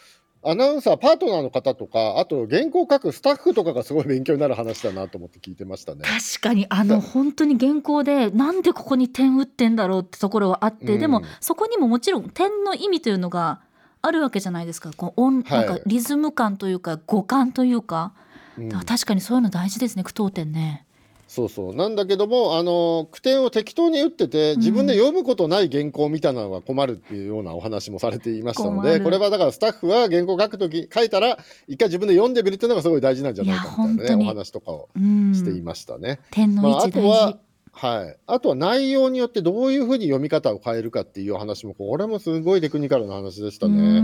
[0.43, 6.01] アナウンサーパートナーの方とかあと原稿を書くスタッフとかがすごい勉強になる話だなと思って聞いてましたね。
[6.03, 13.61] 確かにあの本当に原稿でなんでここに点打ってんだろうってところはあって、うん、でもそこにももちろん点の意味というのが
[14.05, 14.91] あるわけじゃないですか。
[14.95, 18.13] こう音、なんかリズム感というか語感というか。
[18.57, 20.85] うん、確かにそういうの大事ですね句読点ね。
[21.27, 21.75] そうそう。
[21.75, 31.37] なんだけどもあの句点を適当に打ってて自分で読むことない原稿みたいなのが困るっていうようなお話もされていましたので、これはだからスタッフは原稿書くとき書いたら
[31.67, 36.19] 一回自分で読んでみるっていうのがすごい大事なんじゃないかみたいなねお話とかをしていましたね。
[36.31, 37.39] 点の位置大事、まあ、あとは
[37.77, 44.01] はい、あとは内容によってどういうふうに読み方を変えるかっていう話もこれもすごいテクニカルな話でしたね。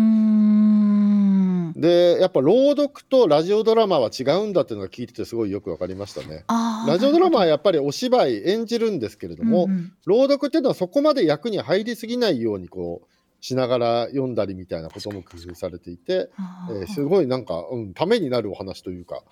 [1.78, 6.44] でやっぱ朗読とラジオドラマは違うんだっていうのが聞いててすごいよく分かりましたね。
[6.86, 13.08] ラジオドラマはやっぱりお芝居演じるんですけれども、うんうん、朗読っていうのはそこまで役に入りすぎないようにこう
[13.40, 16.30] しながら読んだりみたいなことも工夫されていて、
[16.70, 19.24] えー、すごいなんか、うん、ためになるお話というか。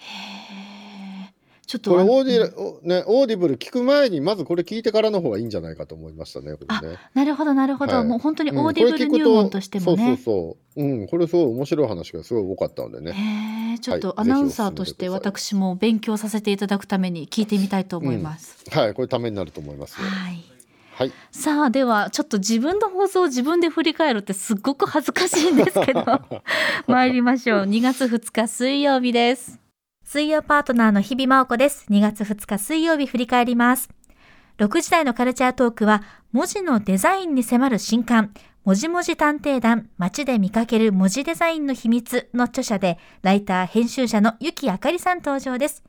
[1.70, 6.56] ちょっとこれオーディ、ね、オーディブル聞く前にまずこれ聞いてからの方がいいんじゃないかと思いましたね。
[6.56, 13.76] これねなるほどなるほど、はい、もう本当にオーディブル入門としてもね、うん、そうそうそう、うん、これすごい面白い話がすごい多かったんでね。
[13.76, 18.66] へちょっとアナウンサーとして私も勉強させていただくために聞いてみたいと思います。
[18.66, 19.98] うん、はいこれためになると思います。
[19.98, 20.44] はい。
[20.96, 26.04] はい、さあではちょっと自分の放送を自分で振り返るってすっごく恥ずかしいんですけど
[26.88, 29.60] 参りましょう2月2日水曜日です
[30.12, 31.86] 水曜パートナーの日々真央子です。
[31.92, 33.90] 2月2日水曜日振り返ります。
[34.58, 38.34] 6時台のカルチャートークは、文字のデザインに迫る新刊、
[38.66, 45.84] もじもじ探偵団、街で見かける文字デザインの秘密の著者で、ライター、編集者のゆきあかりさん登場です。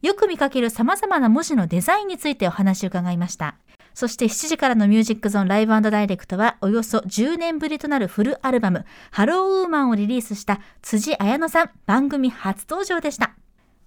[0.00, 3.56] よく見かける様々な文字のデザインについてお話を伺いました。
[3.92, 13.34] そして7時からのミュージックゾーンライブダイレクトはおよそ10年ぶりとなるフルアルバムハローウーマンをリリースした辻彩乃さん番組初登場でした。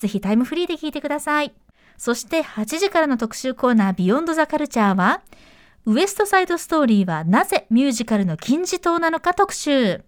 [0.03, 1.53] ぜひタイムフリーで聞いてください。
[1.97, 5.21] そして8時からの特集コーナービヨンドザカルチャーは、
[5.85, 10.03] ウエストサイドストーリーはなぜミュージカルの金字塔なのか特集。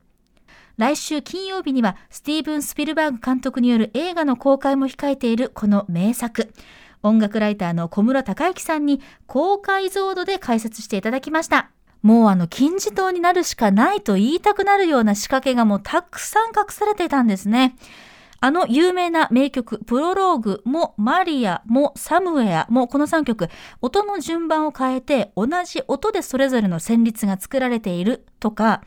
[0.78, 6.52] 来週金曜日にはスティーブン・スピルバーグ監督による映画の公開も控えているこの名作。
[7.02, 11.70] 音楽ライターの小室孝之さんに高解像度で解説していただきました。
[12.02, 17.76] もうあの金字塔になるしかないと言いたくなるような仕掛けがもうたくさん隠されていたんですね。
[18.46, 23.50] あの有名な名曲、プロローグもマリアもサムウェアもこの3曲、
[23.82, 28.84] 音の順番を変えて同じ音でそれぞれの旋律が作られているとか、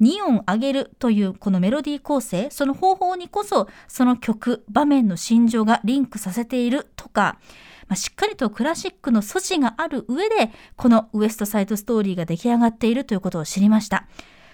[0.00, 7.40] 2音上げるというこのメロディー構成、その方法にこそその曲、場面の心情がリンクさせているとか、
[7.88, 14.06] まあ、しっかりとクラシックの素地がある上で、このウエストサイドストーリーが出来上がっているということを知りました。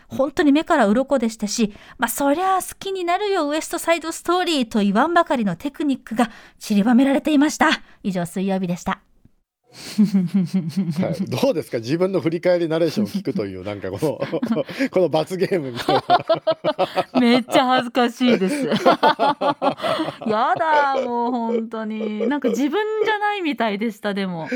[0.09, 7.69] 本当に目から鱗でしたし、まあそりゃあ好きになるよウエストサイドストーリーと言わんばかりのテクニックが散りばめられていました。
[8.03, 9.01] 以上水曜日でした。
[9.77, 11.79] はい、どうですか？
[11.79, 14.19] 自分の振り返りナレーションを聞くというなんかこの
[14.90, 15.97] この罰ゲームみたい
[17.14, 17.21] な。
[17.21, 18.64] めっちゃ恥ずかしいです。
[18.66, 22.27] やだもう本当に。
[22.27, 24.49] なんか自分じゃないみたいでしたでも。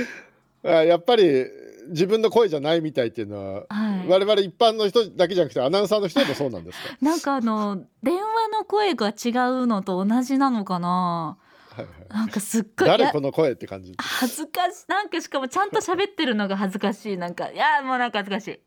[0.63, 1.45] やっぱり
[1.91, 6.97] 自分の声じゃないみたいっていうのは、はい、我々一般の人だけじゃなくてアナウンサーの人もそうなんですか？
[7.03, 9.31] なんかあの電話の声が違
[9.63, 11.37] うのと同じなのかな？
[11.71, 13.95] はいはい、なんかすっごい誰この声って感じ？
[13.99, 14.85] 恥ずかしい。
[14.89, 17.17] なんかしかもちゃんと喋ってるのが恥ずかしい。
[17.17, 18.61] なんかいやもうなんか恥ずかしい。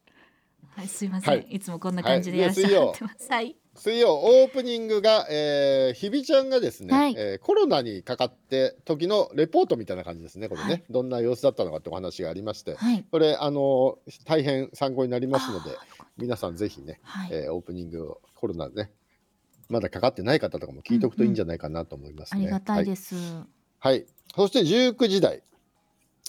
[0.76, 3.32] はいすいません、はい、いつもこんな感じでやらせてもらってます。
[3.32, 15.72] はい水曜オープニングが、えー、ひびちゃんがですね、はい、えー、コロナにかかって時のレポートみたいな感じですねこれね、はい、どんな様子だったのかってお話がありまして、はい、これあの大変参考になりますので
[16.18, 18.92] 皆さんぜひね、はい、えー、オープニングをコロナね
[19.70, 22.42] まだかかってない方とかも聞いておくといいんじゃないかなと思いますね。
[22.42, 23.16] うんうん、ありがたいです、
[23.80, 24.06] はい、
[24.36, 25.42] そして19時台。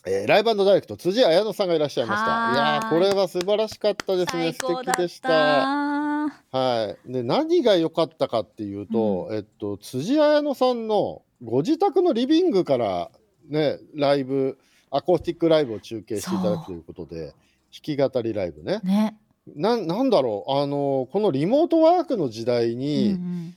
[0.06, 2.52] えー、ライブダイレクト辻彩乃さんがいらっしゃいました。
[2.52, 2.56] い。
[2.56, 4.52] やこれは素晴らしかったですね。
[4.52, 6.03] 素敵でした
[6.52, 13.10] はい、で何が良かったかっていうと、うん、えっと、辻彩乃さんのご自宅のリビングから
[13.48, 14.58] ねライブ
[14.90, 17.34] アコースティックライブを中継していただくということで弾
[17.82, 18.80] き語りライブね。
[18.84, 19.18] ね。
[19.54, 20.52] ななんだろう？
[20.52, 23.54] あのこのリモートワークの時代に、うん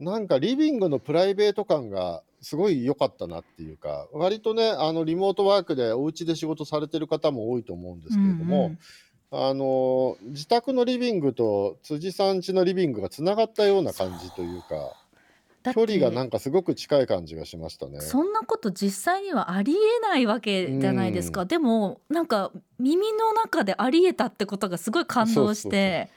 [0.00, 8.78] うん、なんかリビングのプライベート感がすごい良かったなっていうか割とねあのリモートワークでお家で仕事されてる方も多いと思うんですけれども、うんうん
[9.30, 14.94] あの自宅のリビングと辻さん家のリビングがつながったような感じというか
[15.72, 18.00] 距離がなんかすごく近い感じがしましたね。
[18.00, 26.08] そんなこと実際にはありえないわけじゃないですか、うん、でもなんか耳の中でありえたってことがすごい感動して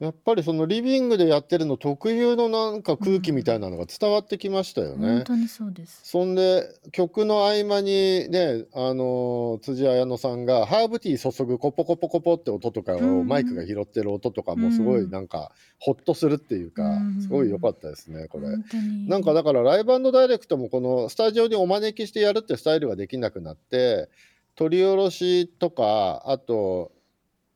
[0.00, 5.08] やっぱりそのリビングでやってるの特有のなんか空気みたいなのが伝わってきましたよね。
[5.08, 6.00] 本当にそうです。
[6.04, 18.48] そんで曲の合間にね、あのー辻彩乃さんがハーブティー注ぐコポコポコポって音とかをうんマイクが拾ってる音とかもすごいなんかホッとするっていうかうんすごい良かったですねこれ。
[18.50, 24.08] 本当になんかだからライブダイレクトもこのスタジオにお招きしてやるってスタイルができなくなって
[24.54, 26.92] 取り下ろしとかあと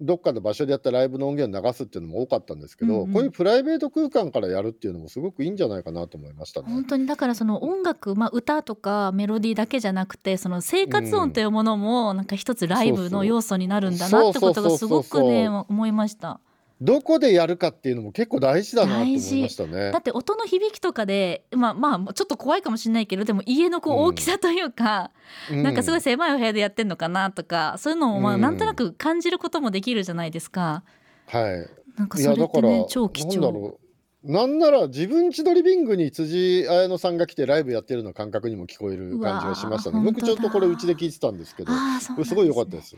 [0.02, 6.68] どっかの場所でやったライブの音源を流すっていうのも多かったんですけど、うんうんこういうプライベート空間からやるっていうのもすごくいいんじゃないかなと思いましたね。
[6.68, 16.40] 本当にだからその音楽、まあ、歌とかメロディーだけじゃなくてその生活音というものもなんか一つライブの要素になるんだなってことがすごくねそう思いました。
[16.84, 19.98] どこでやるかっていうのも結構大事だなと思いましたねだ。
[20.00, 25.12] って音の響きとかでまあまあちょっと怖いかもしれないけどでも家のこううん大きさというか、
[25.50, 30.82] なんかすごい狭いお部屋でやってんのかなとかそういうのをまあうんなんとなく感じることもできるじゃないですか。
[31.26, 31.68] はい。
[31.96, 33.78] なんかそれってね超貴重。
[34.24, 40.00] なんなら自分家のリビングに辻彩乃さんが来てライブやってるような感覚にも聞こえる感じがしましたね。
[40.00, 42.96] 僕ちょっとこれうちで聞いてたんですけど、ああそうなんすごい良かったです。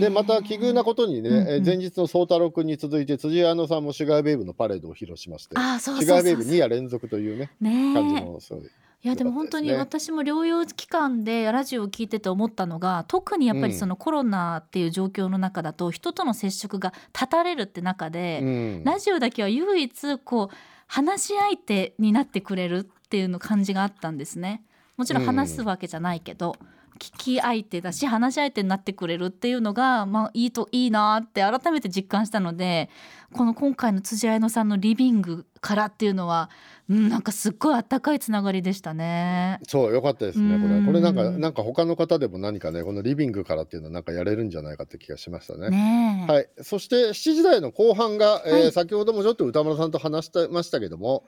[0.00, 8.62] でまた奇遇なことにね、うんうんえー前日の宗太郎君に続いて辻彩乃さんもシュガーベイブのパレードを披露しまして、シそうそうュガーベイブ2夜連続というねねえ感じもすごい。
[9.02, 18.84] いやでも本当に私も療養期間でラジオを聞いてて思ったのが特にやっぱりそのコロナっていう状況の中だと人との接触が断たれるって中で、うん。
[18.84, 20.56] ラジオだけは唯一こう
[20.88, 24.64] 話し相手になってくれるっていうの感じがあったんですね。
[24.96, 26.56] もちろん話すわけじゃないけど、
[26.96, 32.90] 聞き相手だし話し相手になってくれるっていうのが、まあ、いいといいなって改めて実感したので
[33.32, 36.48] この今回の辻彩乃さんのリビングからっていうのは、
[36.88, 39.58] うん、なんかすっごいあったかいつながりでしたね。
[39.66, 40.80] そう良かったですねこうん。
[40.80, 40.86] れ。
[40.86, 45.70] これなんかなんか他の方でも何かねこのリビングからっていうのはなんかやれるんじゃないかって気がしましたね。
[45.70, 48.72] ねえ、はい、そして7時台の後半が、えーはい。
[48.72, 51.26] 先ほどもちょっと歌丸さんと話してましたけども、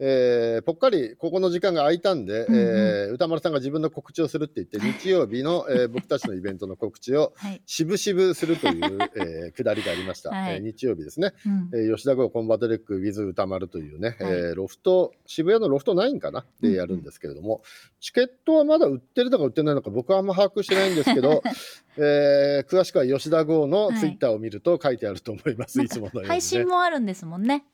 [0.00, 2.60] えーぽっかりここの時間が空いたんで、うんうん。
[2.60, 7.62] えー歌丸さんが自分の告知をするって言って日曜日の、えー僕たちのイベントの告知を はい。
[7.66, 10.54] 渋々するという、 えーくだりがありました、はい。
[10.54, 11.70] えー日曜日ですね、うん。
[11.72, 14.32] えー吉田郷コンバトレック with 歌丸というね、はい。
[14.32, 16.44] えーロフト渋谷のロフト9かな？
[16.60, 17.62] でやるんですけれども、
[18.00, 21.42] チケットはまだ売ってるのか売ってないのか僕はあんま把握してないんですけど、
[21.96, 27.64] えー詳しくは吉田郷のツイッターを見ると書いてあると思います、い、つものように、ね、配信もあるんですもんね。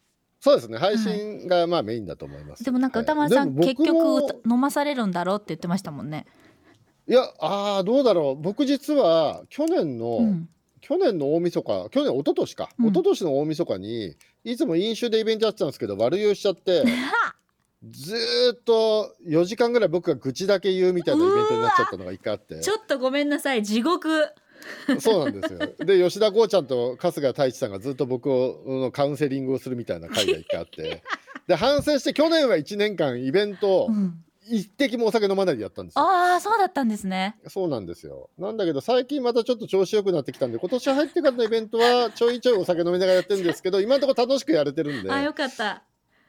[0.44, 0.76] そうですね。
[0.76, 3.04] 配信がまあメインだと思います、でもなんかはい。
[3.04, 6.26] 歌丸さん、でも結局歌飲まされるんだろうって言ってましたもんね。
[7.08, 8.42] いやあーどうだろう。
[8.42, 10.48] 僕実は去年の、うん。
[10.82, 12.86] 去年の大晦日去年一昨年か、うん。
[12.88, 16.84] 一昨年の大晦日にいつも飲酒でイベントやってたんですけど悪酔いしちゃって
[17.90, 22.60] ずーっと4時間ぐらい僕が愚痴だけ言うみたいなイベントになっちゃったのが一回あって。
[22.62, 23.62] ちょっとごめんなさい。
[23.62, 24.28] 地獄。
[25.00, 31.02] そうなんですよで吉田剛ちゃんと春日太一さんがずっと僕をのカウンセリングをするみたいな会が一回あって
[31.46, 36.02] で反省して去年は1年間イベントをうん一滴もお酒飲まないでやったんですよ。
[36.02, 37.36] ああそうだったんですね。
[37.46, 38.28] そうなんですよ。
[38.38, 45.82] なんだけど最近またちょっと調子良くなってきたんで今年入ってからのイベントはちょいちょいお酒飲みながらやってるんですけど今のところ楽しくやれてるんであよかった。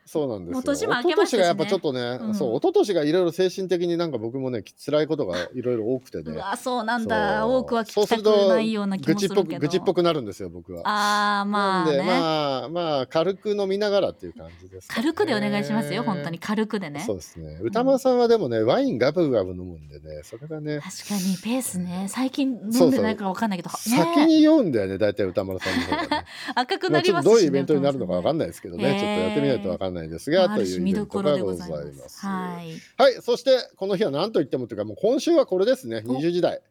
[0.06, 0.54] そうなんですよ。
[0.54, 6.24] もう年も明けましたしね一昨年がやっぱちょっとね、うんそう一昨年がいろいろ精神的になんか僕もね辛いことがいろいろ多くてね。
[6.32, 9.46] うわそうなんだそう多くは聞そうきたくないような気もするけど。
[9.46, 10.82] く愚痴っぽくなるんですよ僕は。
[10.88, 17.16] ああまあね、まあまあ軽く飲みながらっていう感じですかね、軽くでお願いしますよ本当に軽くでねそう。
[17.16, 17.60] ですね。
[17.62, 26.26] 歌間さんはでもね、ワインガブガブ飲むんでね、それがね、確かにペースね最近飲んでないからわかんないけどね先に酔うんだよね、大体歌丸さんの方がね。
[26.56, 31.78] 赤くまあなりますし、ね、ちょっとどういうイベントになるのかわかんないですけどね、ちょっとやってみないとわかんないですが、という見どころでございま。
[32.10, 32.26] すす。
[32.26, 32.72] はい。
[32.98, 36.62] はい、そしてこの日は何と言ってもというか、もう今週はこれですね、20時代。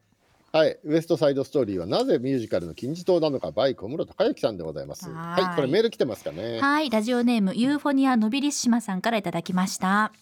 [0.51, 5.09] はい、ウエストサイドストーリーはなぜミュージカルの金字塔なのか、バイ小室孝之さんでございます。
[5.09, 6.61] はいはい、これメール来てますかね。
[6.61, 10.13] はい、ラジオネームユーフォニアノビリッシマさんからいただきました。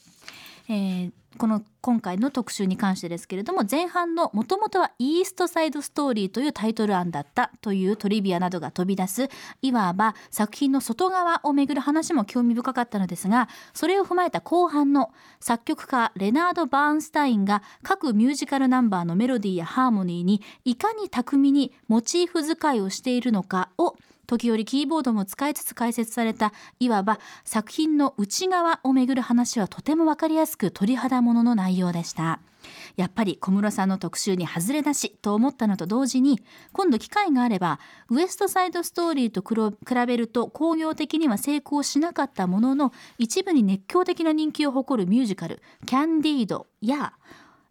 [0.69, 9.29] えーこの今回の特集に関してですけれども前半のもともとはイーストサイドストーリーというタイトル案だったというトリビアなどが飛び出す。
[9.61, 23.95] いわば作品の外側をめぐる話も興味深かったのですがそれを踏まえた後半の作曲家レナード・バーンスタインが各ミュージカルナンバーのメロディーやハーモニーにいかに巧みにモチーフ使いをしているのかを
[24.27, 32.39] 時折キーボードも使いつつ解説されたいわば作品の内側をめぐる話はとても分かりやすく鳥肌ものの内容でした。
[32.95, 47.13] やっぱり小室さんの特集に外れなしと思ったのと同時に今度機会があればウエストサイドストーリーと比べると工業的には成功しなかったものの一部に熱狂的な人気を誇るミュージカル「キャンディード」や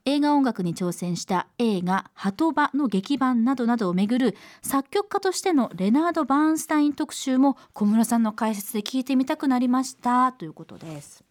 [0.05, 10.33] 映画音楽に挑戦した映画「鳩場」の劇版などなどをめぐる作曲家としてのレナード・バーンスタイン特集も小室さんの解説で聞いてみたくなりました。
[10.33, 11.23] ということです。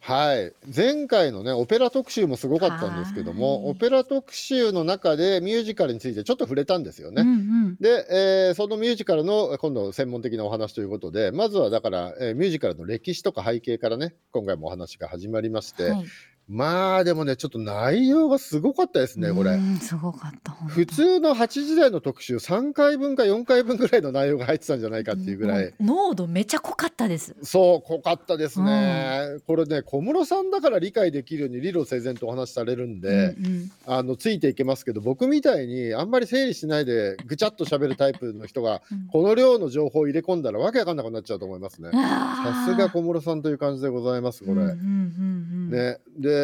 [0.00, 0.52] はい。
[0.74, 7.22] 前回のねオペラ特集もすごかったんですけどもオペラ特集の中でミュージカルについてちょっと触れたんですよね。
[7.22, 7.32] うんう
[7.70, 16.04] ん、で、えー、そのミュージカルの今度専門的なお話ということでまずはだから、えー、ミュージカルの歴史とか背景からね今回もお話が始まりまして、はい、
[16.48, 19.58] まあでもね、ちょっと内容がすごかったですね、これ。
[19.80, 20.52] すごかった。
[20.52, 25.74] 普通の8時台の特集3回分か4回分ぐらいの内容が入ってたんじゃないかっていうぐらい。
[25.80, 27.34] 濃度めちゃ濃かったです。
[27.42, 29.26] そう、濃かったですね。
[29.32, 41.90] うん、これね、小室さんだから理解できるように理路整然とお話しされるんで、うんうん、あの、ついていけますけど、僕みたいにあんまり整理しないでぐちゃっと喋るタイプの人が、この量の情報を入れ込んだらわけわかんなくなっちゃうと思いますね。
[41.90, 44.74] さすが小室さんという感じでございます、これ。
[44.76, 46.35] ね、で、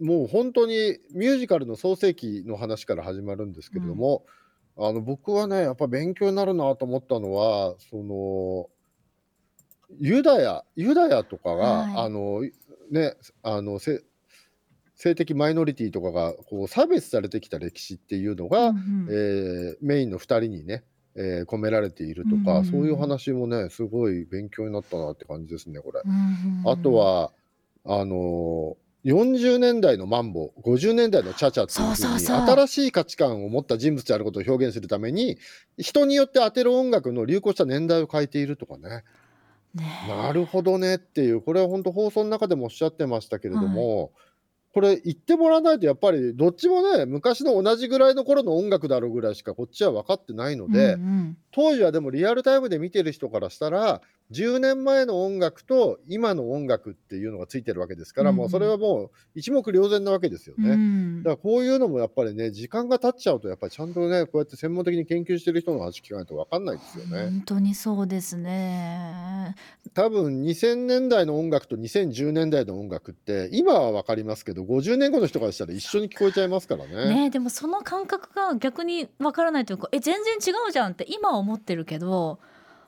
[0.00, 4.24] もう本当にミュージカルの創世記の話から始まるんですけれども、
[4.76, 8.68] うん、あの僕はねやっぱ勉強になるなと思ったのはその
[10.00, 12.40] ユダヤユダヤとかが、はい、あの
[12.90, 20.82] ねあの性的マイノリティとかがこう差別されてきた歴史っていうのが、うんうん、えー、メインの2人にね、
[21.16, 26.00] えー、込められているとか、うんうん、そういう話もねすごい勉強になったなって感じですねこれ。
[26.04, 27.32] うんうん、あとは
[27.84, 35.36] あの40年代のマンボ50年代のチャチャっていうふうに新しい価値観を持った人物であることを表現するために
[35.78, 39.04] 人によって当てる音楽の流行した年代を変えているとかね。
[39.74, 44.10] ねなるほどねっていうこれは本当放送の中でもおっしゃってましたけれども、はい。
[44.72, 54.00] これ言ってもらわないとやっぱりどっちもね昔の同じぐらいの頃の音楽だろうぐらいしかこっちは分かってないので、うんうん、当時はでもリアルタイムで見てる人からしたら
[54.32, 67.24] 10年前の音楽と今の音楽っていうのがついてるわけですから、うん、もうそれはもう一目瞭然なわけですよね、うん、だからこういうのもやっぱりね時間が経っちゃうとやっぱりちゃんとねこうやって専門的に研究してる人の話聞かないと分かんないですよね。
[67.24, 69.54] 本当にそうですね。
[69.92, 77.14] 多分2000年代の音楽と2010年代の音楽って今は分かりますけど50年後の人からしたら一緒に聞こえちゃいますからね。
[77.14, 82.38] ねでもその感覚が逆に分からないというかえ全然違うじゃんって今は思ってるけど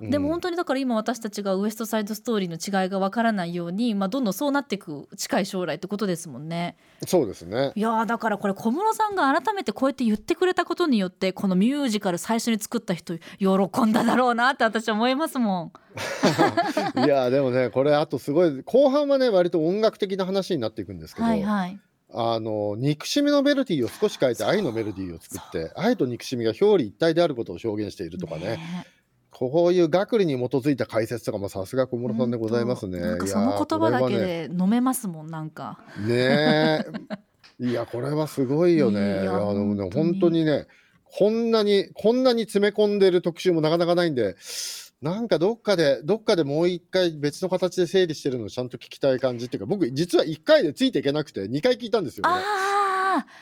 [0.01, 6.76] でも本当にだから今私たちがウエストサイドストーリーの違いがわからないように、まあ、どんどんそうなっていく近い将来ってことですもんね。
[7.07, 13.47] そうですねいやだからこれ小室さんが改めてこうやって言ってくれたことによってこのミュージカル最初に作った人喜
[13.86, 15.72] んだだろうなって私は思いますもん。
[17.05, 21.26] いやでもねこれあとすごい後半はね割と音楽的な話になっていくんですけど。
[21.26, 21.80] はいはい
[22.18, 28.86] あの憎しみのメロディーを少し変えて愛のメロディーを作って愛と憎しみが表裏一体であることを表現しているとかねね
[29.39, 33.01] こういう学理に基づいた解説とかもさすが小室さんでございますね。
[33.01, 35.78] なんかその言葉だけで飲めますもん、なんか。
[36.07, 36.82] ね
[37.61, 38.99] いやこれはすごいよね。
[38.99, 40.66] いやでもね本当にね
[41.18, 44.37] こんなにこんなに詰め込んでる特集もなかなかないんで。
[45.03, 52.43] なんかどっかで、どっかでもう一回別の形で整理してるのをちゃんと聞きたい感じっていうか、僕実は一回でついていけなくて2回聞いたんですよね。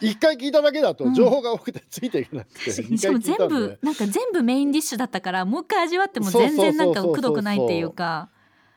[0.01, 8.31] 一回聞いただけだと情報が多くてついていけなくて、うん、しかも全部なんか全部メインディッシュだったからもう一回味わっても全然なんかくどくないっていうか。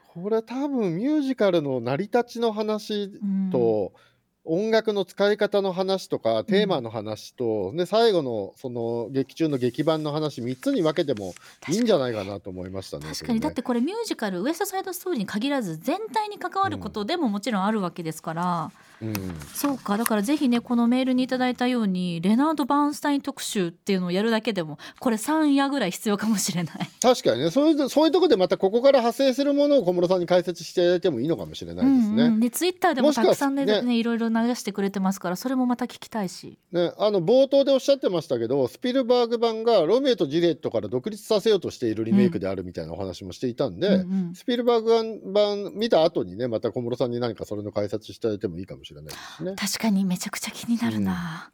[0.08, 3.12] これ多分ミュージカルの成り立ちの話
[3.52, 4.08] と、うん。
[4.50, 11.36] 音楽の使い方の話とかテーマの話と、うん、で最後のその劇中の劇版の話3つに分けても
[11.68, 13.08] いいんじゃないかなと思いましたね。
[13.08, 18.64] 確かに、ね、だってこれミュージカルウエストサイドストーリーに限らず全体に関わることでももちろんあるわけですから。
[18.64, 19.16] うんうん、
[19.54, 26.90] そうかだからぜひねこのメールにいただいたようにレナード・バーンスタイン特集っていうのをやるだけでもこれ3夜ぐらい必要かもしれない。
[27.02, 27.52] 確かにね。
[27.52, 32.24] そういうそういうところでまたここから派生するものを小室さんに解説していただいてもいいのかもしれないですね。
[32.24, 33.98] うんうん、でツイッターでもたくさんねね。
[33.98, 44.28] いろいろ流してくれてますからそれもまた聞きたいし、ね、あの冒頭でおっしゃってましたけどスピルバーグ版がロミオとジュリエットから独立させようとしているリメイクであるみたいなお話もしていたんで、うんうん。
[44.28, 49.56] うん、スピルバーグ版見た後にねまた小室さんに何かそれの解説していただいてもいいかもしれないですね。
[49.56, 51.52] 確かにめちゃくちゃ気になるな、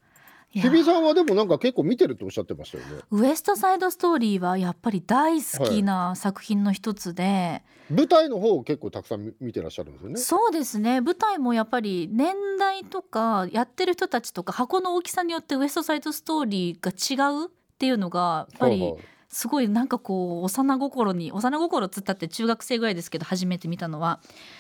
[0.56, 3.02] うん、日比さんはでもなんか結構見てるっておっしゃってましたよね。
[3.12, 7.62] ウエストサイドストーリーはやっぱり大好きな作品の一つで、は
[7.92, 10.18] い、舞台の方を結構たくさん見てらっしゃるんですよね。
[10.18, 11.02] そうですね。
[11.02, 18.94] 舞台もやっぱり年代とかやってる人たちとか箱の大きさによってウエストサイドストーリーが違うっていうのがやっぱり、
[19.34, 24.20] すごいなんかこう幼心に幼心っつったって中学生ぐらいですけど初めて見たのは、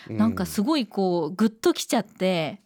[0.09, 2.59] うん、なんかすごいこうグッときちゃって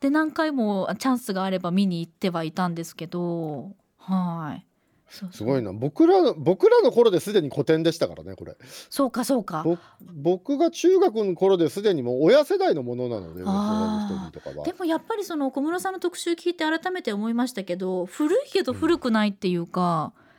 [0.00, 4.66] で何回もチャンスがあれば見に行ってはいたんですけどはい。
[5.10, 5.72] すごいな。
[5.72, 8.56] 僕らの僕らの頃ですでに古典でしたからねこれ。
[8.88, 9.66] そうかそうか。
[10.00, 20.29] 僕が中学の頃ですでにもう親世代のものなのででもやっぱりその小室さんの特集聞いて改めて思いましたけど古いけど古くないっていうか、うん、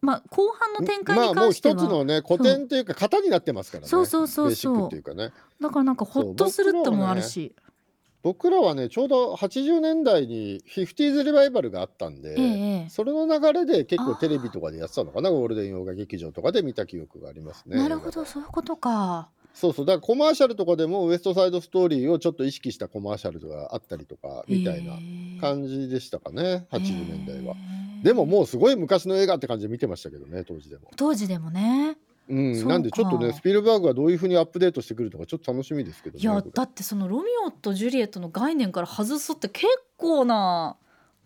[0.00, 3.88] まあ後半の展開に関しては、まあ、もう一つのね古典っていうか型になってますからね。
[3.88, 4.86] そうそうそうそう。
[4.86, 5.32] っていうかね。
[5.60, 7.54] だからなんかほっとするってもあるし。
[8.22, 12.42] 僕らはねちょうど80年代に 50s リバイバルがあったんで、え
[12.86, 15.30] え、それの流れで結構テレビとかでやってたのかな。
[15.30, 17.76] ゴールデン洋画劇場とかで見た記憶がありますね。
[17.76, 19.28] なるほどそういうことか。
[19.56, 24.92] そうそうだからコマーシャルとかでもウエストサイドストーリーをちょっと意識したコマーシャルがあったりとかみたいな
[25.40, 27.54] 感じでしたかね、えー、80年代は。
[28.02, 30.90] でももうすごい昔の映画って感じで見てましたけどね当時でも。
[30.94, 31.96] 当時でもね。
[32.28, 40.76] うん、なんでちょっとねスピルバーグがどういうふうにアップデートしてくるのかちょっと楽しみですけど、ね、いやだってそのロミオとジュリエットの概念から外すって結構な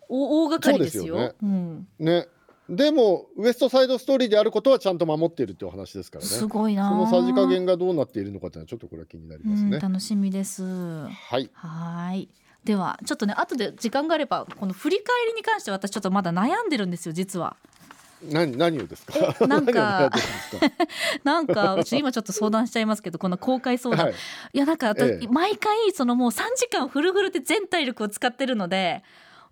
[0.09, 1.17] 大掛かりですよ。
[1.17, 2.29] ね、うん、ね
[2.71, 9.81] でもウエストサイドストーリーであることはちゃんと守っているっていう話ですからねすごいなそのさじ加減がどうなっているのかっていうのはちょっとこれは気になりますね。
[9.81, 11.09] 楽しみですは
[11.39, 12.29] いはい
[12.65, 17.57] ではちょっとね後で時間があればこの振り返りに関して私ちょっとまだ悩んでるんですよ実は。
[18.23, 19.47] 何何を ですか？
[19.47, 20.11] なんか
[21.25, 24.15] なんかうち今ちょっと相談しちゃいますけどこの公開相談、はい、
[24.53, 29.03] いやなんか私、ええ、毎回そのもう三時間フルフルで全体力を使ってるので。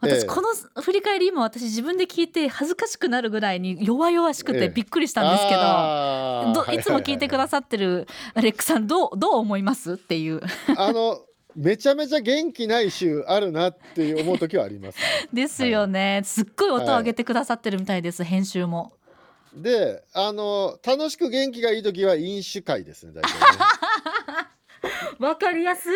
[0.01, 10.41] 私この振り返り今私自分で聞いて恥ずかしくなるぐらいに弱々しくてびっくりしたんですけど、いつも聞いてくださってるレックさんどうどう思いますっていう。
[10.77, 11.21] あの
[11.57, 18.93] めちゃめちゃ元気ない週あるなって思う時はあります、ね、 ですよね、はい、すっごい音を上げてくださってるみたいです、はい、編集も。
[19.55, 23.39] であの楽しく元気がいい時は飲酒会ですね大体ね。
[25.19, 25.89] わかりやす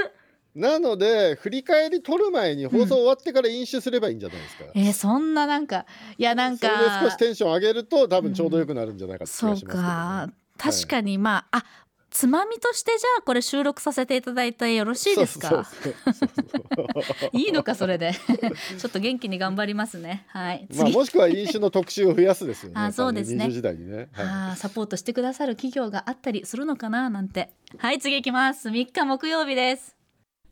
[0.54, 4.64] なので振り返り撮る前に放送終わってから飲酒すればいいんじゃないですか。
[4.74, 5.86] うん、えー、そんななんか
[6.18, 10.30] いやなんかそれで少しテンション上げると多分ちょうどよくなるんじゃないかって気がしますけど、ね、そうか。
[10.58, 15.66] 確かにまあ、はい、あつまみとしてじゃあこれ収録させていただいてよろしいですか？
[17.32, 18.12] いいのかそれで。
[18.78, 20.26] ちょっと元気に頑張りますね。
[20.28, 20.68] はい。
[20.74, 22.74] まあもしくは飲酒の特集を増やすですよね。
[22.78, 23.50] あそうですね。
[23.50, 27.50] 時代にね、はい、あサポートしてくださる企業があったりするのかななんて。
[27.78, 28.68] はい次いきます。
[28.68, 29.96] 3日木曜日です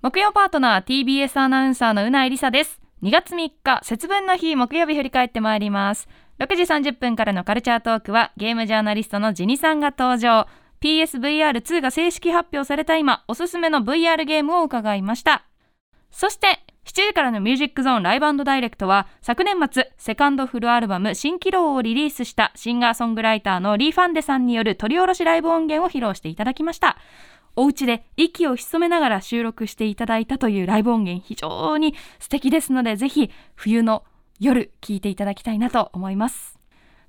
[0.02, 10.46] 木曜パートナー TBS アナウンサーのうないりさです2月3日節分の日木曜日振り返ってまいります6時30分からのカルチャートークはゲームジャーナリストのジニさんが登場
[10.80, 15.44] PSVR2 が正式発表された今、おすすめの VR ゲームを伺いました。
[16.10, 26.96] そして、7時からのミュージックゾーンライブダイレクトは、昨年末、セカンドフルアルバム、新気楼をリリースしたシンガーソングライターのリー・ファンデさんによる取り下ろしライブ音源を披露していただきました。
[27.56, 34.04] お家で息を潜めながら収録していただいたというライブ音源、非常に素敵ですので、ぜひ冬の
[34.38, 36.58] 夜聴いていただきたいなと思います。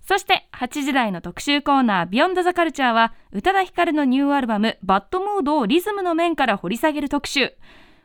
[0.01, 7.53] そして8時台の特集コーナービヨンドザカルチャーは宇多田ヒカルのニューアルバムバッドモードをリズムの面から掘り下げる特集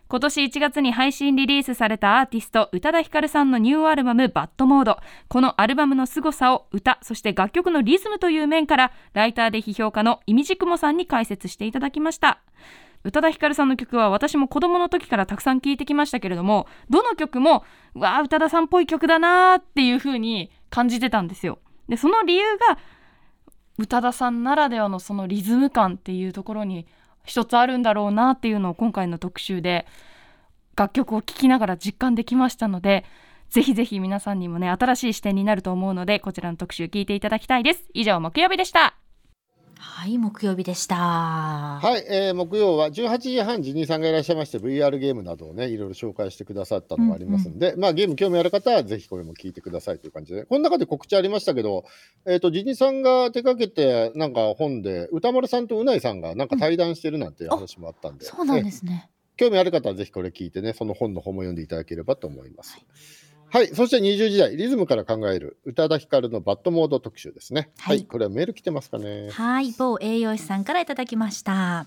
[0.08, 4.98] 今年1月に配信リリースされたアーティスト宇多田ヒカルさんのニューアルバムバッドモード。
[5.26, 12.40] このアルバムの凄さを歌そして楽曲のリズムという面からライターで批評家のイミジクモさんに解説していただきました。
[13.02, 21.58] 宇多田ヒカルさんの曲は私も子供の時からたくさん聴いてきましたけれどもどの曲もわあ宇多田さんっぽい曲だなーっていう風に感じてたんですよ。
[21.88, 22.78] でその理由が
[23.78, 26.86] 宇多田さんならではのそのリズム感っていうところに
[27.26, 29.86] 一つあるんだろうなっていうのを今回の特集で
[30.76, 33.04] 楽曲を聴きながら実感できましたので
[33.50, 37.84] ぜひぜひ皆さんにもね新しい視点になると思うのでこちらの特集聞いていただきたいです。
[37.94, 39.05] 以上木曜日でした。
[39.78, 40.96] はい木曜日でした。
[40.96, 50.44] はい、えー、木曜は18時半ジニーさんがいらっしゃいまして VR ゲームなどをねいろいろ紹介してくださったのがありますんで、うんうん、まあゲーム興味ある方はぜひこれも聞いてくださいという感じで。
[50.44, 51.84] この中で告知ありましたけど
[52.26, 59.10] えっ、ー、とジニーさんが手掛けてなんか本で歌丸さんとうないさんがなんか対談してるなんていう話もあったんで、うん、そうなんですね。
[59.36, 63.68] 興味ある方はぜひこれ聞いてねその本の本も読んでいただければと思います、はいはい。
[63.74, 67.70] そして20時代、リズムから考える宇多田ヒカルのバッドモード特集ですね。
[67.78, 67.98] はい。
[67.98, 69.30] はい、これはメール来てますかね。
[69.30, 69.72] はい。
[69.72, 71.86] 某栄養士さんからいただきました。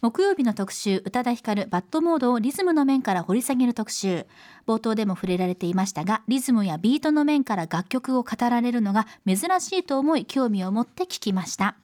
[0.00, 4.26] 木曜日の特集宇多田ヒカルバッドモードをリズムの面から掘り下げる特集
[4.64, 11.74] 冒頭でも触れられていましたがリズムやビートの面から楽曲を語られるのが珍しいと思い興味を持って聞きました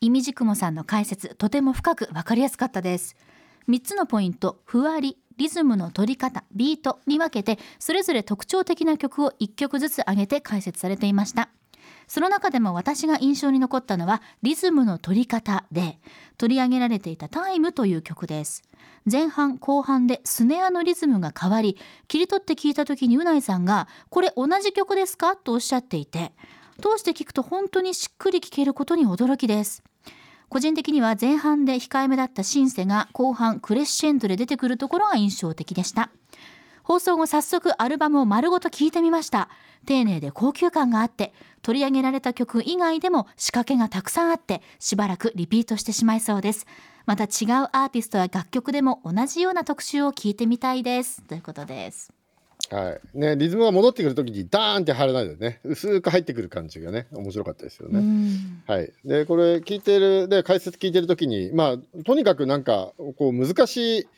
[0.00, 3.16] イミジクモさんの解説とても深く分かりやすかったです
[3.68, 11.50] 3つのポイントふわりリズムの取り方ビートに分けてそれぞれ特徴的な曲を1曲ずつ上げて解説されていました。
[12.06, 15.98] その中でも私が印象に残ったのはリズムの取り方で
[16.36, 18.62] 取り上げられていたタイムという曲です。
[19.10, 21.76] 前半後半でスネアのリズムが変わり
[22.08, 26.32] 切り取って聞いた時にうないさんがこれ同じ曲ですかとおっしゃっていて
[26.80, 29.82] 通して聞くと本当にしっくり聞けることに驚きです。
[30.52, 36.10] 個人的には前半で控えめだったシンセが後半クレッシェンドで出てくるところが印象的でした。
[36.82, 39.48] 放送後早速アルバムを丸ごと聴いてみました。
[39.86, 41.32] 丁寧で高級感があって
[41.62, 46.66] 取り上げられた曲以外でも仕掛けがたくさんあってしばらくリピートしてしまいそうです。
[47.06, 47.28] また違う
[47.72, 51.22] アーティストや楽曲でも同じような特集を聞いてみたいです。
[51.22, 52.12] ということです。
[52.72, 53.18] はい。
[53.18, 58.02] ね、リズムが戻ってくるときにダーンって張らないでね薄く入ってくる感じがね面白かったですよね。
[58.66, 64.08] はい、でこれ聞いてるで解説聞いてるときにまあとにかくなんかこう難しい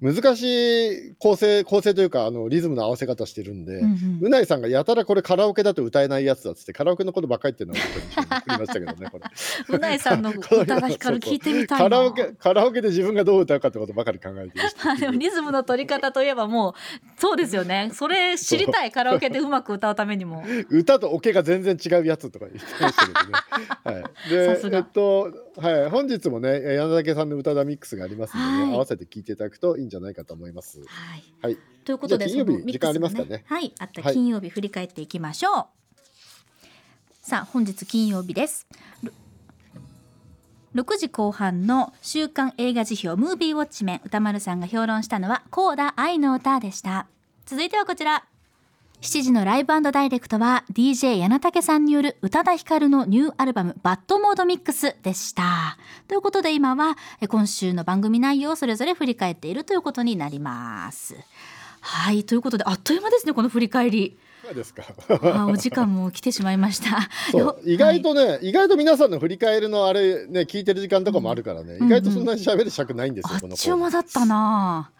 [0.00, 9.24] 難しい構成構成というかあのリズムの合わせ方してるんで、うんうん、うないさんがやたらこれカラオケだと歌えないやつだっつってカラオケのことばっかり言ってるのがびっくりましたけどねこれ。
[9.76, 16.74] うないさんの歌が光る聞いてみたいカラオケカラオケで自分がどう歌うかってことばかり考えてるまあでもリズムの取り方といえばもう
[17.20, 17.90] そうですよね。
[17.92, 20.44] それ知りたいカラオケでうまく歌うためにも。
[20.70, 25.90] 歌とオケが全然違うやつとか言ってましたけどね、はい、 でえっとはい。
[25.90, 30.80] 本日もね柳竹さんの歌だミックスがありますので、ねはい、合わせて聞いていただくといいんじゃないかと思います。。
[30.86, 31.24] はい。
[31.42, 33.44] はい、ということで、金曜日、時間ありますかね。
[33.46, 35.54] はい、あった金曜日振り返っていきましょう。
[35.54, 35.66] はい、
[37.22, 38.66] さあ、本日金曜日です。
[40.74, 47.08] 6時後半の週刊映画辞表ムービーウォッチメン歌丸さんが評論したのはコーダ愛の歌でした
[47.46, 48.26] 続いてはこちら
[49.00, 55.78] 7時のライブダイレクトは DJ 柳武さんによる宇多田ヒカルのニューアルバムバッドモードミックスでした。
[56.08, 56.96] ということで今は
[57.28, 61.14] 今週の番組内容をそれぞれ振り返っているということになります。
[61.80, 64.18] はい、ということであっという間ですねこの振り返り。
[64.54, 64.82] ですか？
[65.22, 67.08] あお時間も来てしまいました。
[67.64, 74.90] 意外とね、はい、意外と皆さんの振り返りのあれね聞いてる時間とかもあるからね、うん、意外とそんなに喋る尺ないんですよ、うん、あっちゅう間だったな。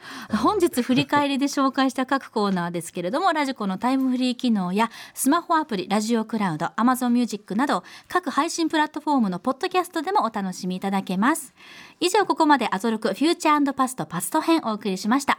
[0.42, 11.54] 本日振り返りで紹介した各コーナーですけれどもラジコのタイムフリー機能やスマホアプリラジオクラウドアマゾンミュージックなど各配信プラットフォームのポッドキャストでもお楽しみいただけます。
[12.00, 15.38] 以上ここまでアゾルクフューチャーパストパスト編お送りしました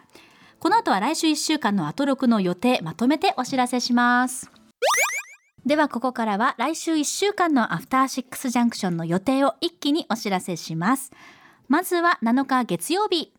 [0.60, 4.52] この後は来週1週間のアトロクの予定まとめてお知らせします。
[5.66, 11.12] ではここからは来週1週間のアフターシックスジャンクションの予定を一気にお知らせします。
[11.70, 13.32] まずは7日月曜日。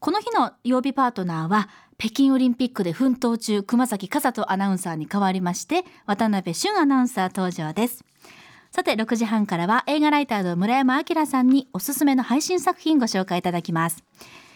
[0.00, 1.68] この日の曜日パートナーは
[1.98, 8.04] 北京オリンピックで奮闘中熊崎和人アナウンサーに代わりまして渡辺俊アナウンサー登場です。
[8.72, 14.02] さて6時半からは映画ライターの村山明さんにおすすめの配信作品ご紹介いただきます。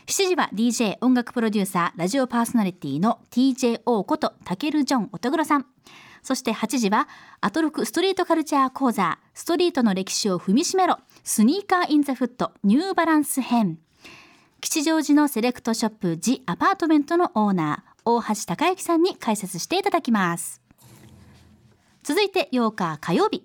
[0.06, 5.66] 7時は DJ 音楽プロデューサーラジオパーソナリティの TJO ことたけるジョン乙黒さん。
[6.22, 7.08] そして8時は
[7.40, 13.78] アトロクストリートカルチャー講座ストリートの歴史を踏みしめろスニーカーインザフットニューバランス編。
[14.60, 20.60] 吉祥寺のセレクトショップジアパートメントのオーナー大橋隆之さんに解説していただきます。
[22.02, 23.44] 続いて8日火曜日。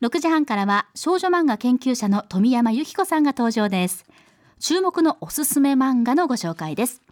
[0.00, 4.04] 6時半からは少女漫画研究者の富山由紀子さんが登場です。
[4.62, 7.02] 注目のおすすめ漫画のご紹介です。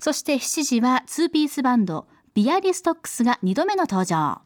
[0.00, 4.40] そして7時は2ピースバンドビアリストックスが2度目の登場。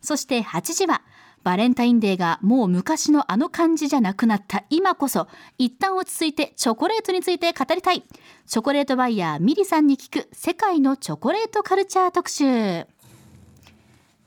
[0.00, 1.02] そして8時は
[1.42, 4.62] バレンタインデーがもう昔のあの感じじゃなくなった。
[4.70, 5.26] 今こそ
[5.58, 8.04] 一旦落ち着いてチョコレートについて語りたい。
[8.46, 12.44] チョコレートバイヤーミリさんに聞く世界のチョコレートカルチャー特集。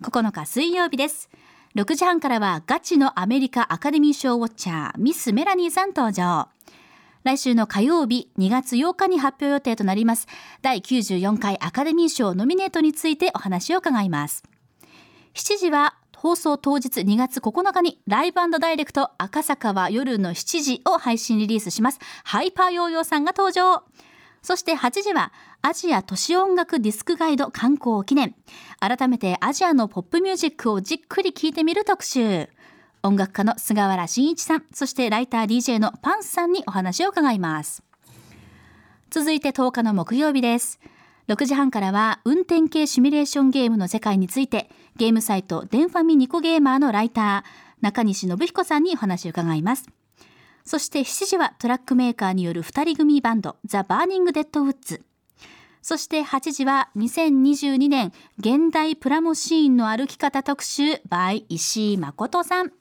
[0.02, 1.30] 9日水曜日です。
[1.76, 6.50] 6時半からはガチのアメリカアカデミー賞ウォッチャーミス・メラニーさん登場。
[7.28, 10.28] 来週の火曜日2月8日に発表予定となります。
[10.62, 14.46] 第94回アカデミー賞ノミネートについてお話を伺います。
[15.34, 22.00] 7時は放送当日2月9日にライブダイレクト赤坂は夜の7時を配信リリースします。
[22.24, 23.84] ハイパーヨーヨーさんが登場。
[24.42, 28.36] そして8時はアジア都市音楽ディスクガイド観光記念。
[28.80, 32.48] 改めてアジアのポップミュージックをじっくり聴いてみる特集。
[33.08, 37.82] 音楽家の菅原慎一さんそしてライター DJ のパンスさんにお話を伺います。
[39.10, 40.80] 続いて10日の木曜日です。
[41.30, 49.88] 6時半からは運転系シミュレーションゲームの世界についてゲームサイトデンファミニコゲーマーのライター中西信彦さんにお話を伺います。
[50.66, 55.01] そして7時はトラックメーカーによる2人組バンドザ・バーニング・デッド・ウッズ。
[55.82, 62.77] そして8時は2022年現代プラモシーンの歩き方特集 by 石井誠さん。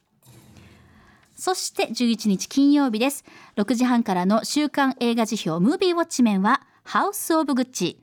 [1.36, 3.24] そして11日金曜日です。
[3.56, 8.00] 6時半からの週刊映画辞表ムービーウォッチメンはハウス・オブ・グッチ。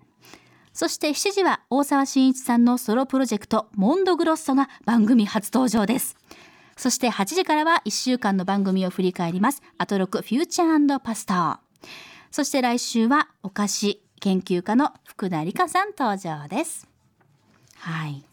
[0.72, 6.16] そして7時は大沢慎一さんのソロプロジェクトモンドグロッソが番組初登場です。
[6.78, 9.62] そして8時からは1週間の番組を振り返ります。
[9.78, 11.88] アトロクフューチャーパスター。
[12.32, 16.88] そして来週はお菓子研究家の福田理香さん登場です。
[17.78, 18.24] はい。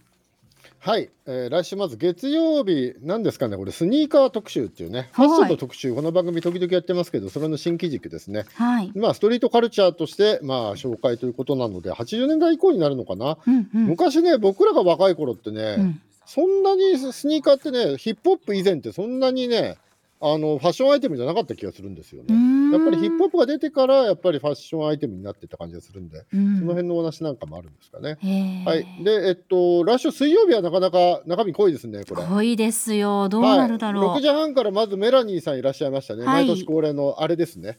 [0.82, 5.94] はい、えー、来週まず月曜日なんですかねこれスニーカー特集っていうね、ファッションの特集。
[5.94, 19.76] この番組時々やってますけどそれの新機軸ですね、はい、まあストリートカルチャーとしてまあ紹介ということなので80年代以降になるのかな、うんうん、昔ね僕らが若い頃ってね、うん、そんなにスニーカーってねヒップホップ以前ってそんなにね
[20.22, 22.34] あのファッションアイテムじゃなかった気がするんですよね。
[22.72, 28.18] やっぱりヒップホップが出てからやっぱりファッションアイテムになってた感じがするんで、その辺のお話なんかもあるんですかね。
[28.66, 28.86] はい。
[29.02, 32.04] で、えっと来週水曜日はなかなか中身濃いですね。
[32.04, 32.22] これ。
[32.22, 33.30] 濃いですよ。
[33.30, 34.04] どうなるだろう。
[34.08, 36.26] はい、時半からまずメラニーさんいらっしゃいましたね。
[36.26, 37.78] はい、毎年恒例のあれですね。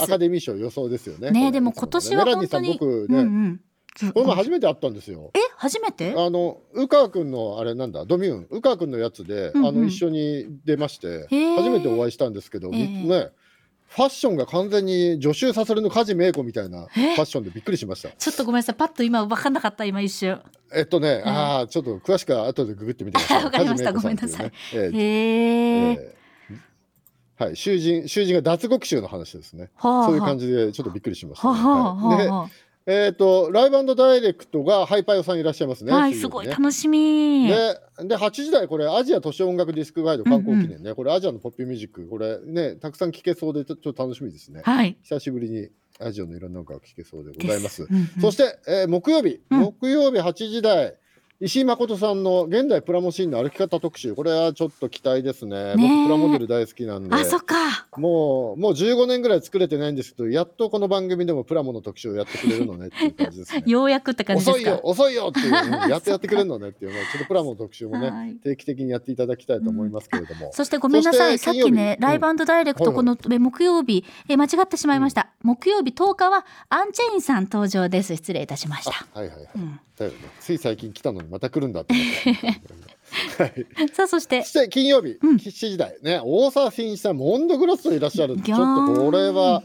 [0.00, 1.32] アカデミー賞予想ですよね。
[1.32, 3.18] ねでも今年は本当にメラニーさん僕ね。
[3.18, 3.60] うんうん
[4.14, 5.30] この前初めて会ったんですよ。
[5.34, 6.14] え、初めて？
[6.16, 8.04] あの宇川君のあれなんだ？
[8.06, 8.46] ドミューン？
[8.50, 11.26] 宇川君のやつで、うんうん、あの一緒に出まして、
[11.56, 13.30] 初めてお会いしたんですけど、ね。
[13.88, 18.08] ファッションが完全に助手させるの梶芽子みたいなファッションでびっくりしました。
[18.08, 20.40] ちょっとごめんなさい、パッと今分かんなかった今一瞬。
[20.74, 23.44] えっとね、ああちょっと詳しくは後でググってみてください。
[23.44, 24.52] わかりました、ごめんなさい。
[24.72, 26.22] えー、へえー。
[27.44, 32.52] はい、囚人囚人が脱獄囚の話ですね、はあはあ、そういう感じでちょっとびっくりしました、ね、はあはあはあ、で
[32.86, 35.92] えっ、ー、とライブダイレクトがハイパイオさんいらっしゃいますね。
[35.92, 37.48] はい、すごい楽しみ。
[37.48, 44.62] で、で8時台これアジア都市音楽ディスクガイド観光記念ね、うんうん、これアジアのポップミュージックこれねたくさん聴けそうでちょっと楽しみですね。
[44.64, 44.96] はい。
[45.02, 45.68] 久しぶりに
[46.00, 47.84] アジアのいろんな音楽が聴けそうでございます。
[47.84, 50.96] うんうん、そして、えー、木曜日、うん、木曜日8時台。
[51.44, 54.14] 石井誠さんの現代プラモシーンの歩き方特集。
[54.14, 55.74] これはちょっと期待ですね。
[55.76, 57.12] 僕プラモデル大好きなんで。
[57.12, 57.56] あそっか。
[57.96, 63.64] もうもう15年ぐらい作れてないんですけどやっとこの番組でもプラモの特集をやってくれるのねっていう感じですね。
[63.66, 64.70] ようやくって感じですか？
[64.70, 71.38] 遅いよ遅いよっていう、やっとやってくれるのねっていうのはちょっとプラモの特集もね、 はい、定期的にやっていただきたいと思いますけれども、うん、そしてごめんなさい。
[71.38, 78.14] さっきねライブダイレクトこの木曜日、え間違ってしまいました、うん、木曜日10日はアンチェインさん登場です。
[78.14, 78.92] 失礼いたしました。
[78.92, 80.18] はいはいはい、うんだよね。
[80.40, 81.94] つい最近来たのにまた来るんだって
[83.38, 84.42] はい、さあそして。
[84.42, 86.20] そして金曜日、うん、7時台ね。
[86.22, 89.62] 大沢慎一さんモンドグラスといらっしゃるちょっとこれは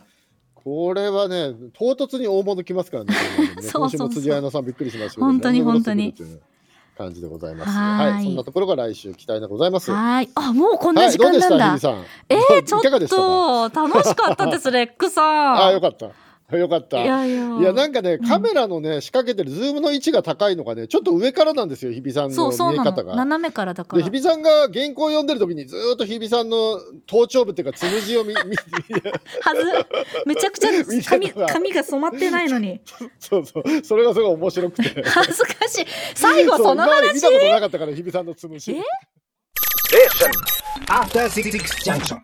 [0.54, 3.14] これはね唐突に大物来ますからね
[3.74, 6.14] 今週も辻彩乃さんびっくりしましたけど、ね、本当に本当に。
[6.98, 7.70] 感じでございます。
[7.70, 8.24] はい。
[8.24, 9.92] そんなところが来週期待でございます。
[9.92, 10.30] はい。
[10.34, 11.70] あ、もうこんな時間なんだ。
[11.70, 11.80] はい、
[12.30, 15.66] えー、ちょっと楽しかったです、レックさん。
[15.68, 16.08] あ、よかった。
[16.56, 17.04] よかった。
[17.04, 23.16] いやいやいやなんかね、カメラのね、仕掛けてるズームの位置が高いのがね、ちょっと上からなんですよ、日比さんの見え方が。
[23.16, 24.02] 斜めからだから。
[24.02, 29.64] で、日比さんが原稿を読んでる時に、ずっと日比さんの頭頂部っていうか、つむじを見、 見、はず、
[30.26, 30.70] めちゃくちゃ
[31.06, 32.80] 髪、髪が染まってないのに。
[33.20, 35.04] そうそう、それがすごい面白くて。
[35.04, 35.86] 恥ずかしい。
[36.16, 37.14] 最後その話。
[37.16, 38.72] 見たことなかったから、日比さんのつむじ。
[38.72, 38.82] ええ
[40.88, 42.22] After 66 junction.